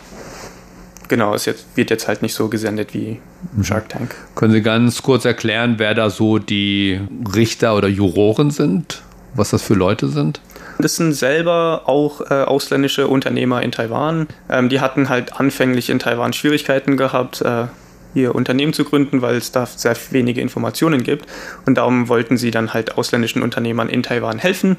genau, 1.08 1.34
es 1.34 1.46
jetzt, 1.46 1.66
wird 1.76 1.90
jetzt 1.90 2.08
halt 2.08 2.22
nicht 2.22 2.34
so 2.34 2.50
gesendet 2.50 2.94
wie 2.94 3.20
mhm. 3.56 3.64
Shark 3.64 3.90
Tank. 3.90 4.16
Können 4.36 4.54
Sie 4.54 4.62
ganz 4.62 5.02
kurz 5.02 5.26
erklären, 5.26 5.76
wer 5.78 5.94
da 5.94 6.10
so 6.10 6.40
die 6.40 7.02
Richter 7.36 7.76
oder 7.76 7.88
Juroren 7.88 8.52
sind? 8.52 9.02
Was 9.36 9.50
das 9.50 9.64
für 9.64 9.74
Leute 9.74 10.10
sind? 10.10 10.42
Das 10.80 10.96
sind 10.96 11.14
selber 11.14 11.84
auch 11.86 12.22
äh, 12.22 12.44
ausländische 12.44 13.08
Unternehmer 13.08 13.62
in 13.62 13.72
Taiwan. 13.72 14.28
Ähm, 14.50 14.70
die 14.70 14.80
hatten 14.80 15.10
halt 15.10 15.40
anfänglich 15.40 15.90
in 15.90 16.00
Taiwan 16.00 16.34
Schwierigkeiten 16.34 16.98
gehabt, 16.98 17.42
äh, 17.42 17.66
ihr 18.14 18.36
Unternehmen 18.36 18.74
zu 18.74 18.84
gründen, 18.84 19.22
weil 19.22 19.36
es 19.36 19.52
da 19.52 19.66
sehr 19.66 19.96
wenige 20.12 20.42
Informationen 20.42 21.04
gibt. 21.04 21.26
Und 21.66 21.78
darum 21.78 22.10
wollten 22.10 22.38
sie 22.38 22.52
dann 22.52 22.74
halt 22.74 22.98
ausländischen 22.98 23.42
Unternehmern 23.42 23.90
in 23.90 24.04
Taiwan 24.04 24.40
helfen, 24.40 24.78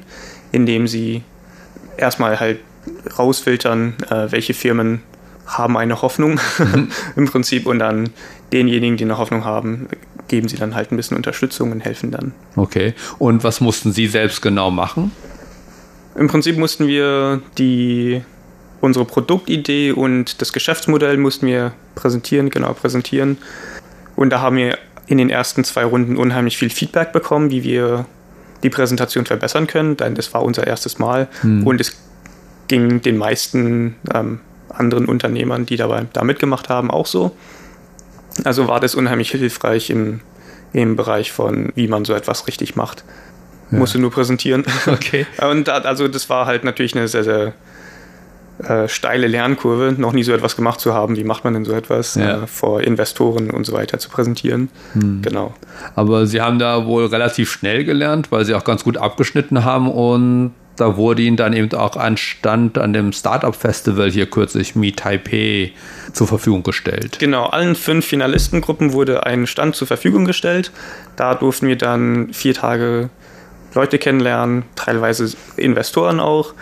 indem 0.51 0.87
sie 0.87 1.23
erstmal 1.97 2.39
halt 2.39 2.59
rausfiltern, 3.17 3.95
äh, 4.09 4.31
welche 4.31 4.53
Firmen 4.53 5.01
haben 5.45 5.77
eine 5.77 6.01
Hoffnung 6.01 6.39
mhm. 6.57 6.89
im 7.15 7.25
Prinzip 7.25 7.65
und 7.65 7.79
dann 7.79 8.09
denjenigen, 8.51 8.97
die 8.97 9.03
eine 9.03 9.17
Hoffnung 9.17 9.45
haben, 9.45 9.87
geben 10.27 10.47
sie 10.47 10.57
dann 10.57 10.75
halt 10.75 10.91
ein 10.91 10.97
bisschen 10.97 11.17
Unterstützung 11.17 11.71
und 11.71 11.81
helfen 11.81 12.11
dann. 12.11 12.33
Okay. 12.55 12.93
Und 13.19 13.43
was 13.43 13.61
mussten 13.61 13.91
Sie 13.91 14.07
selbst 14.07 14.41
genau 14.41 14.71
machen? 14.71 15.11
Im 16.15 16.27
Prinzip 16.27 16.57
mussten 16.57 16.87
wir 16.87 17.41
die 17.57 18.21
unsere 18.81 19.05
Produktidee 19.05 19.91
und 19.91 20.41
das 20.41 20.53
Geschäftsmodell 20.53 21.17
mussten 21.17 21.47
wir 21.47 21.73
präsentieren, 21.95 22.49
genau 22.49 22.73
präsentieren. 22.73 23.37
Und 24.15 24.29
da 24.29 24.41
haben 24.41 24.57
wir 24.57 24.77
in 25.07 25.17
den 25.17 25.29
ersten 25.29 25.63
zwei 25.63 25.83
Runden 25.83 26.17
unheimlich 26.17 26.57
viel 26.57 26.69
Feedback 26.69 27.11
bekommen, 27.11 27.51
wie 27.51 27.63
wir 27.63 28.05
die 28.63 28.69
Präsentation 28.69 29.25
verbessern 29.25 29.67
können, 29.67 29.97
denn 29.97 30.15
das 30.15 30.33
war 30.33 30.43
unser 30.43 30.65
erstes 30.65 30.97
Mal. 30.99 31.27
Hm. 31.41 31.65
Und 31.67 31.81
es 31.81 31.97
ging 32.67 33.01
den 33.01 33.17
meisten 33.17 33.95
ähm, 34.13 34.39
anderen 34.77 35.05
Unternehmern, 35.05 35.65
die 35.65 35.77
dabei 35.77 36.05
da 36.13 36.23
mitgemacht 36.23 36.69
haben, 36.69 36.91
auch 36.91 37.05
so. 37.05 37.31
Also 38.43 38.67
war 38.67 38.79
das 38.79 38.95
unheimlich 38.95 39.31
hilfreich 39.31 39.89
im, 39.89 40.21
im 40.73 40.95
Bereich 40.95 41.31
von, 41.31 41.71
wie 41.75 41.87
man 41.87 42.05
so 42.05 42.13
etwas 42.13 42.47
richtig 42.47 42.75
macht. 42.75 43.03
Ja. 43.71 43.79
Musste 43.79 43.99
nur 43.99 44.11
präsentieren. 44.11 44.63
Okay. 44.87 45.25
Und 45.49 45.67
da, 45.67 45.77
also 45.79 46.07
das 46.07 46.29
war 46.29 46.45
halt 46.45 46.63
natürlich 46.63 46.95
eine 46.95 47.07
sehr, 47.07 47.23
sehr 47.23 47.53
äh, 48.63 48.87
steile 48.87 49.27
Lernkurve, 49.27 49.95
noch 49.97 50.13
nie 50.13 50.23
so 50.23 50.31
etwas 50.31 50.55
gemacht 50.55 50.79
zu 50.79 50.93
haben. 50.93 51.17
Wie 51.17 51.23
macht 51.23 51.43
man 51.43 51.53
denn 51.53 51.65
so 51.65 51.73
etwas 51.73 52.15
ja. 52.15 52.43
äh, 52.43 52.47
vor 52.47 52.81
Investoren 52.81 53.49
und 53.49 53.65
so 53.65 53.73
weiter 53.73 53.99
zu 53.99 54.09
präsentieren? 54.09 54.69
Hm. 54.93 55.21
Genau. 55.21 55.53
Aber 55.95 56.25
Sie 56.25 56.41
haben 56.41 56.59
da 56.59 56.85
wohl 56.85 57.05
relativ 57.05 57.51
schnell 57.51 57.83
gelernt, 57.83 58.31
weil 58.31 58.45
Sie 58.45 58.53
auch 58.53 58.63
ganz 58.63 58.83
gut 58.83 58.97
abgeschnitten 58.97 59.65
haben 59.65 59.89
und 59.89 60.53
da 60.75 60.97
wurde 60.97 61.21
Ihnen 61.21 61.37
dann 61.37 61.53
eben 61.53 61.71
auch 61.73 61.95
ein 61.95 62.17
Stand 62.17 62.77
an 62.77 62.93
dem 62.93 63.11
Startup 63.11 63.55
Festival 63.55 64.11
hier 64.11 64.25
kürzlich 64.25 64.75
Meet 64.75 64.97
Taipei 64.97 65.73
zur 66.13 66.27
Verfügung 66.27 66.63
gestellt. 66.63 67.17
Genau, 67.19 67.45
allen 67.45 67.75
fünf 67.75 68.05
Finalistengruppen 68.05 68.93
wurde 68.93 69.25
ein 69.25 69.47
Stand 69.47 69.75
zur 69.75 69.87
Verfügung 69.87 70.25
gestellt. 70.25 70.71
Da 71.15 71.35
durften 71.35 71.67
wir 71.67 71.77
dann 71.77 72.33
vier 72.33 72.53
Tage 72.53 73.09
Leute 73.73 73.99
kennenlernen, 73.99 74.63
teilweise 74.75 75.35
Investoren 75.57 76.19
auch 76.19 76.53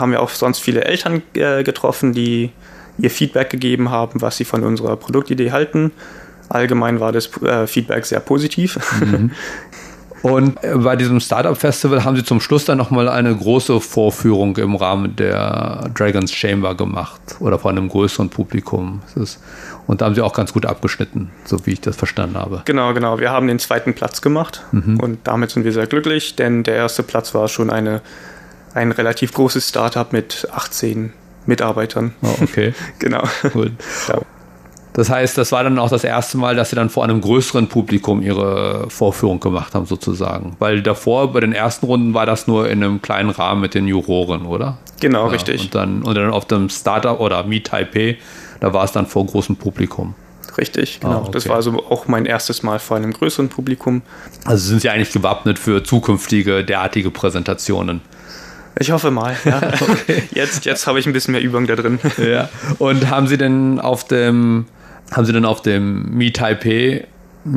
haben 0.00 0.12
wir 0.12 0.20
auch 0.20 0.30
sonst 0.30 0.60
viele 0.60 0.84
Eltern 0.84 1.22
äh, 1.34 1.62
getroffen, 1.62 2.12
die 2.12 2.50
ihr 2.98 3.10
Feedback 3.10 3.50
gegeben 3.50 3.90
haben, 3.90 4.22
was 4.22 4.36
sie 4.36 4.44
von 4.44 4.64
unserer 4.64 4.96
Produktidee 4.96 5.52
halten. 5.52 5.92
Allgemein 6.48 7.00
war 7.00 7.12
das 7.12 7.30
äh, 7.42 7.66
Feedback 7.66 8.06
sehr 8.06 8.20
positiv. 8.20 8.78
Mhm. 9.00 9.32
Und 10.26 10.62
äh, 10.64 10.74
bei 10.74 10.96
diesem 10.96 11.20
Startup 11.20 11.56
Festival 11.56 12.04
haben 12.04 12.16
sie 12.16 12.24
zum 12.24 12.40
Schluss 12.40 12.64
dann 12.64 12.78
nochmal 12.78 13.08
eine 13.08 13.34
große 13.34 13.80
Vorführung 13.80 14.56
im 14.56 14.74
Rahmen 14.74 15.14
der 15.14 15.88
Dragon's 15.94 16.32
Chamber 16.32 16.74
gemacht 16.74 17.20
oder 17.38 17.60
vor 17.60 17.70
einem 17.70 17.88
größeren 17.88 18.28
Publikum. 18.28 19.02
und 19.86 20.00
da 20.00 20.06
haben 20.06 20.16
sie 20.16 20.22
auch 20.22 20.32
ganz 20.32 20.52
gut 20.52 20.66
abgeschnitten, 20.66 21.30
so 21.44 21.64
wie 21.64 21.74
ich 21.74 21.80
das 21.80 21.94
verstanden 21.94 22.36
habe. 22.36 22.62
Genau, 22.64 22.92
genau. 22.92 23.20
Wir 23.20 23.30
haben 23.30 23.46
den 23.46 23.60
zweiten 23.60 23.94
Platz 23.94 24.20
gemacht 24.20 24.64
mhm. 24.72 24.98
und 24.98 25.18
damit 25.24 25.50
sind 25.50 25.64
wir 25.64 25.72
sehr 25.72 25.86
glücklich, 25.86 26.34
denn 26.34 26.64
der 26.64 26.74
erste 26.74 27.04
Platz 27.04 27.32
war 27.32 27.46
schon 27.46 27.70
eine 27.70 28.00
ein 28.74 28.92
relativ 28.92 29.32
großes 29.32 29.68
Startup 29.68 30.12
mit 30.12 30.48
18 30.52 31.12
Mitarbeitern. 31.46 32.14
Oh, 32.22 32.34
okay. 32.42 32.74
genau. 32.98 33.22
Cool. 33.54 33.72
Ja. 34.08 34.20
Das 34.96 35.10
heißt, 35.10 35.36
das 35.36 35.52
war 35.52 35.62
dann 35.62 35.78
auch 35.78 35.90
das 35.90 36.04
erste 36.04 36.38
Mal, 36.38 36.56
dass 36.56 36.70
sie 36.70 36.76
dann 36.76 36.88
vor 36.88 37.04
einem 37.04 37.20
größeren 37.20 37.68
Publikum 37.68 38.22
ihre 38.22 38.88
Vorführung 38.88 39.40
gemacht 39.40 39.74
haben, 39.74 39.84
sozusagen. 39.84 40.56
Weil 40.58 40.80
davor, 40.80 41.34
bei 41.34 41.40
den 41.40 41.52
ersten 41.52 41.84
Runden, 41.84 42.14
war 42.14 42.24
das 42.24 42.46
nur 42.46 42.70
in 42.70 42.82
einem 42.82 43.02
kleinen 43.02 43.28
Rahmen 43.28 43.60
mit 43.60 43.74
den 43.74 43.86
Juroren, 43.86 44.46
oder? 44.46 44.78
Genau, 45.00 45.26
ja, 45.26 45.32
richtig. 45.32 45.64
Und 45.64 45.74
dann, 45.74 46.02
und 46.02 46.14
dann 46.14 46.30
auf 46.30 46.46
dem 46.46 46.70
Startup 46.70 47.20
oder 47.20 47.44
Meet 47.44 47.66
Taipei, 47.66 48.16
da 48.60 48.72
war 48.72 48.84
es 48.84 48.92
dann 48.92 49.06
vor 49.06 49.26
großem 49.26 49.56
Publikum. 49.56 50.14
Richtig, 50.56 51.00
genau. 51.00 51.12
Ah, 51.12 51.18
okay. 51.18 51.30
Das 51.32 51.46
war 51.46 51.56
also 51.56 51.72
auch 51.90 52.08
mein 52.08 52.24
erstes 52.24 52.62
Mal 52.62 52.78
vor 52.78 52.96
einem 52.96 53.12
größeren 53.12 53.50
Publikum. 53.50 54.00
Also 54.46 54.66
sind 54.66 54.80
Sie 54.80 54.88
eigentlich 54.88 55.12
gewappnet 55.12 55.58
für 55.58 55.84
zukünftige 55.84 56.64
derartige 56.64 57.10
Präsentationen? 57.10 58.00
Ich 58.78 58.90
hoffe 58.90 59.10
mal, 59.10 59.36
ja. 59.44 59.60
okay. 59.78 60.22
Jetzt, 60.32 60.64
jetzt 60.64 60.86
habe 60.86 60.98
ich 60.98 61.06
ein 61.06 61.12
bisschen 61.12 61.32
mehr 61.32 61.40
Übung 61.42 61.66
da 61.66 61.76
drin. 61.76 61.98
Ja. 62.18 62.48
Und 62.78 63.10
haben 63.10 63.26
Sie 63.26 63.38
denn 63.38 63.80
auf 63.80 64.04
dem, 64.04 64.66
haben 65.12 65.24
Sie 65.24 65.32
denn 65.32 65.44
auf 65.44 65.62
dem 65.62 66.16
Mi 66.16 66.32
Taipei 66.32 67.06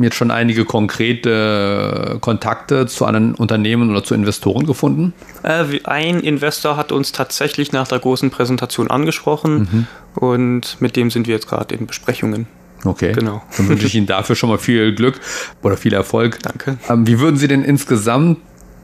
jetzt 0.00 0.16
schon 0.16 0.30
einige 0.30 0.64
konkrete 0.64 2.18
Kontakte 2.20 2.86
zu 2.86 3.04
anderen 3.06 3.34
Unternehmen 3.34 3.90
oder 3.90 4.04
zu 4.04 4.14
Investoren 4.14 4.66
gefunden? 4.66 5.12
Äh, 5.42 5.80
ein 5.84 6.20
Investor 6.20 6.76
hat 6.76 6.92
uns 6.92 7.12
tatsächlich 7.12 7.72
nach 7.72 7.88
der 7.88 7.98
großen 7.98 8.30
Präsentation 8.30 8.90
angesprochen 8.90 9.68
mhm. 9.72 9.86
und 10.14 10.80
mit 10.80 10.96
dem 10.96 11.10
sind 11.10 11.26
wir 11.26 11.34
jetzt 11.34 11.48
gerade 11.48 11.74
in 11.74 11.86
Besprechungen. 11.86 12.46
Okay. 12.84 13.12
Genau. 13.12 13.42
Dann 13.56 13.68
wünsche 13.68 13.86
ich 13.86 13.94
Ihnen 13.94 14.06
dafür 14.06 14.36
schon 14.36 14.48
mal 14.48 14.58
viel 14.58 14.94
Glück 14.94 15.20
oder 15.62 15.76
viel 15.76 15.92
Erfolg. 15.92 16.38
Danke. 16.42 16.78
Ähm, 16.88 17.06
wie 17.06 17.20
würden 17.20 17.36
Sie 17.36 17.48
denn 17.48 17.62
insgesamt 17.62 18.38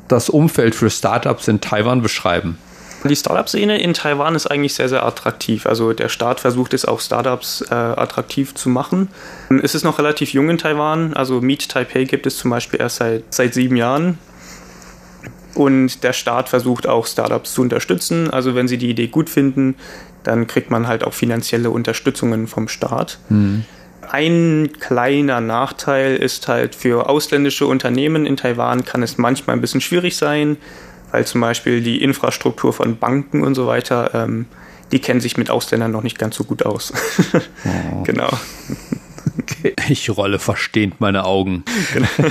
das 0.09 0.29
Umfeld 0.29 0.75
für 0.75 0.91
Startups 0.91 1.49
in 1.49 1.61
Taiwan 1.61 2.03
beschreiben? 2.03 2.59
Die 3.09 3.17
Startup-Szene 3.17 3.81
in 3.81 3.95
Taiwan 3.95 4.35
ist 4.35 4.47
eigentlich 4.47 4.75
sehr, 4.75 4.89
sehr 4.89 5.05
attraktiv. 5.05 5.67
Also 5.67 5.93
der 5.93 6.09
Staat 6.09 6.41
versucht 6.41 6.75
es 6.75 6.85
auch 6.85 7.01
Startups 7.01 7.63
äh, 7.71 7.75
attraktiv 7.75 8.55
zu 8.55 8.69
machen. 8.69 9.09
Es 9.63 9.75
ist 9.75 9.85
noch 9.85 9.99
relativ 9.99 10.33
jung 10.33 10.51
in 10.51 10.59
Taiwan. 10.59 11.15
Also 11.15 11.41
Meet 11.41 11.69
Taipei 11.69 12.05
gibt 12.05 12.27
es 12.27 12.39
zum 12.39 12.51
Beispiel 12.51 12.81
erst 12.81 12.97
seit, 12.97 13.23
seit 13.31 13.55
sieben 13.55 13.77
Jahren. 13.77 14.19
Und 15.55 16.05
der 16.05 16.13
Staat 16.13 16.49
versucht 16.49 16.87
auch 16.87 17.07
Startups 17.07 17.55
zu 17.55 17.63
unterstützen. 17.63 18.31
Also 18.31 18.55
wenn 18.55 18.69
sie 18.69 18.79
die 18.79 18.91
Idee 18.91 19.07
gut 19.07 19.31
finden, 19.31 19.75
dann 20.23 20.47
kriegt 20.47 20.71
man 20.71 20.87
halt 20.87 21.03
auch 21.05 21.15
finanzielle 21.15 21.71
Unterstützungen 21.71 22.47
vom 22.47 22.69
Staat. 22.69 23.19
Mhm. 23.29 23.65
Ein 24.09 24.71
kleiner 24.79 25.41
Nachteil 25.41 26.17
ist 26.17 26.47
halt 26.47 26.75
für 26.75 27.09
ausländische 27.09 27.67
Unternehmen 27.67 28.27
in 28.27 28.37
Taiwan 28.37 28.85
kann 28.85 29.03
es 29.03 29.19
manchmal 29.19 29.57
ein 29.57 29.61
bisschen 29.61 29.81
schwierig 29.81 30.17
sein, 30.17 30.59
weil 31.17 31.27
zum 31.27 31.41
Beispiel 31.41 31.81
die 31.81 32.03
Infrastruktur 32.03 32.75
von 32.75 32.99
Banken 32.99 33.43
und 33.43 33.55
so 33.55 33.67
weiter, 33.67 34.11
ähm, 34.13 34.45
die 34.93 34.99
kennen 34.99 35.23
sich 35.23 35.39
mit 35.39 35.49
Ausländern 35.49 35.91
noch 35.91 36.03
nicht 36.03 36.19
ganz 36.19 36.37
so 36.37 36.45
gut 36.45 36.67
aus. 36.67 36.93
Oh. 37.65 38.03
genau. 38.03 38.29
Okay. 39.41 39.75
Ich 39.89 40.11
rolle 40.11 40.39
verstehend 40.39 41.01
meine 41.01 41.25
Augen. 41.25 41.65
Genau. 41.95 42.09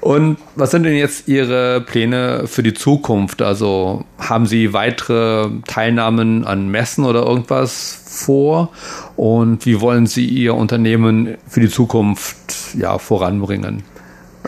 Und 0.00 0.38
was 0.56 0.72
sind 0.72 0.82
denn 0.82 0.96
jetzt 0.96 1.28
Ihre 1.28 1.80
Pläne 1.80 2.46
für 2.46 2.62
die 2.62 2.74
Zukunft? 2.74 3.40
Also 3.40 4.04
haben 4.18 4.46
Sie 4.46 4.72
weitere 4.72 5.48
Teilnahmen 5.66 6.44
an 6.44 6.68
Messen 6.68 7.04
oder 7.04 7.24
irgendwas 7.24 8.02
vor? 8.04 8.70
Und 9.16 9.64
wie 9.64 9.80
wollen 9.80 10.06
Sie 10.06 10.26
Ihr 10.26 10.54
Unternehmen 10.54 11.38
für 11.48 11.60
die 11.60 11.70
Zukunft 11.70 12.74
ja, 12.78 12.98
voranbringen? 12.98 13.84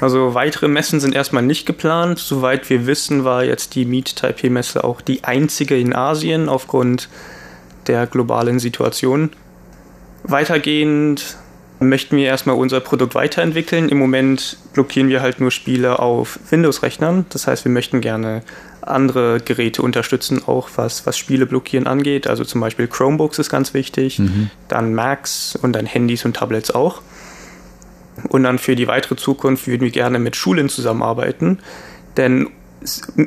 Also 0.01 0.35
weitere 0.35 0.69
Messen 0.69 1.01
sind 1.01 1.15
erstmal 1.15 1.43
nicht 1.43 1.67
geplant. 1.67 2.19
Soweit 2.19 2.69
wir 2.71 2.87
wissen, 2.87 3.25
war 3.25 3.45
jetzt 3.45 3.75
die 3.75 3.85
Meet 3.85 4.17
Taipei 4.17 4.49
Messe 4.49 4.85
auch 4.85 5.01
die 5.01 5.25
einzige 5.25 5.79
in 5.79 5.95
Asien 5.95 6.49
aufgrund 6.49 7.09
der 7.87 8.07
globalen 8.07 8.59
Situation. 8.59 9.31
Weitergehend 10.23 11.37
möchten 11.81 12.17
wir 12.17 12.27
erstmal 12.27 12.57
unser 12.57 12.81
Produkt 12.81 13.15
weiterentwickeln. 13.15 13.89
Im 13.89 13.99
Moment 13.99 14.59
blockieren 14.73 15.09
wir 15.09 15.23
halt 15.23 15.41
nur 15.41 15.51
Spiele 15.51 15.99
auf 15.99 16.39
Windows-Rechnern. 16.51 17.27
Das 17.31 17.47
heißt, 17.47 17.65
wir 17.65 17.73
möchten 17.73 18.01
gerne 18.01 18.43
andere 18.83 19.41
Geräte 19.41 19.83
unterstützen, 19.83 20.43
auch 20.47 20.71
was, 20.77 21.07
was 21.07 21.17
Spiele 21.19 21.47
blockieren 21.47 21.87
angeht. 21.87 22.27
Also 22.27 22.45
zum 22.45 22.61
Beispiel 22.61 22.89
Chromebooks 22.89 23.39
ist 23.39 23.51
ganz 23.51 23.75
wichtig, 23.75 24.19
mhm. 24.19 24.51
dann 24.69 24.95
Macs 24.95 25.59
und 25.61 25.73
dann 25.75 25.87
Handys 25.87 26.25
und 26.25 26.37
Tablets 26.37 26.71
auch. 26.71 27.03
Und 28.29 28.43
dann 28.43 28.59
für 28.59 28.77
die 28.77 28.89
weitere 28.89 29.17
Zukunft 29.17 29.67
würden 29.67 29.83
wir 29.83 29.91
gerne 29.91 30.19
mit 30.19 30.37
Schulen 30.37 30.69
zusammenarbeiten, 30.69 31.59
denn 32.17 32.49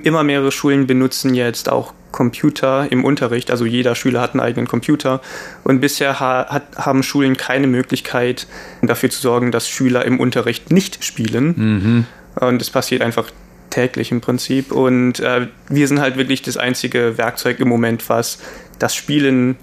immer 0.04 0.24
mehrere 0.24 0.52
Schulen 0.52 0.88
benutzen 0.88 1.34
jetzt 1.34 1.70
auch 1.70 1.94
Computer 2.12 2.92
im 2.92 3.04
Unterricht. 3.04 3.52
Also 3.52 3.66
jeder 3.66 3.96
Schüler 3.96 4.22
hat 4.22 4.32
einen 4.32 4.42
eigenen 4.42 4.68
Computer. 4.68 5.22
Und 5.64 5.80
bisher 5.82 6.20
ha 6.20 6.46
hat, 6.50 6.64
haben 6.78 7.04
Schulen 7.04 7.38
keine 7.38 7.68
Möglichkeit, 7.68 8.48
dafür 8.82 9.10
zu 9.10 9.22
sorgen, 9.22 9.52
dass 9.52 9.70
Schüler 9.70 10.06
im 10.06 10.20
Unterricht 10.20 10.72
nicht 10.72 11.04
spielen. 11.04 11.54
Mhm. 11.58 12.06
Und 12.36 12.62
das 12.62 12.70
passiert 12.70 13.02
einfach 13.02 13.32
täglich 13.70 14.12
im 14.12 14.22
Prinzip. 14.22 14.72
Und 14.72 15.20
äh, 15.20 15.48
wir 15.70 15.88
sind 15.88 16.00
halt 16.00 16.18
wirklich 16.18 16.42
das 16.42 16.58
einzige 16.58 17.18
Werkzeug 17.18 17.60
im 17.60 17.70
Moment, 17.70 18.08
was 18.10 18.40
das 18.80 18.96
Spielen 18.96 19.56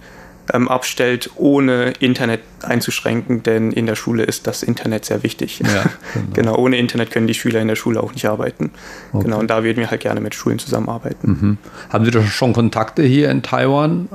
ähm, 0.53 0.69
abstellt, 0.69 1.31
ohne 1.37 1.93
Internet 2.01 2.41
einzuschränken, 2.63 3.43
denn 3.43 3.73
in 3.73 3.87
der 3.87 3.95
Schule 3.95 4.25
ist 4.25 4.47
das 4.47 4.63
Internet 4.63 5.05
sehr 5.05 5.23
wichtig. 5.23 5.61
Ja, 5.61 5.85
genau. 6.15 6.27
genau. 6.35 6.57
ohne 6.57 6.79
Internet 6.79 7.11
können 7.11 7.27
die 7.27 7.35
Schüler 7.35 7.61
in 7.61 7.69
der 7.69 7.77
Schule 7.77 8.03
auch 8.03 8.13
nicht 8.13 8.27
arbeiten. 8.27 8.71
Okay. 9.13 9.25
Genau, 9.25 9.39
und 9.39 9.49
da 9.49 9.65
würden 9.65 9.79
wir 9.79 9.91
halt 9.91 10.01
gerne 10.01 10.21
mit 10.21 10.35
Schulen 10.35 10.59
zusammenarbeiten. 10.59 11.29
Mhm. 11.29 11.59
Haben 11.91 12.05
Sie 12.05 12.11
doch 12.11 12.27
schon 12.27 12.53
Kontakte 12.53 13.03
hier 13.03 13.31
in 13.31 13.43
Taiwan? 13.43 14.09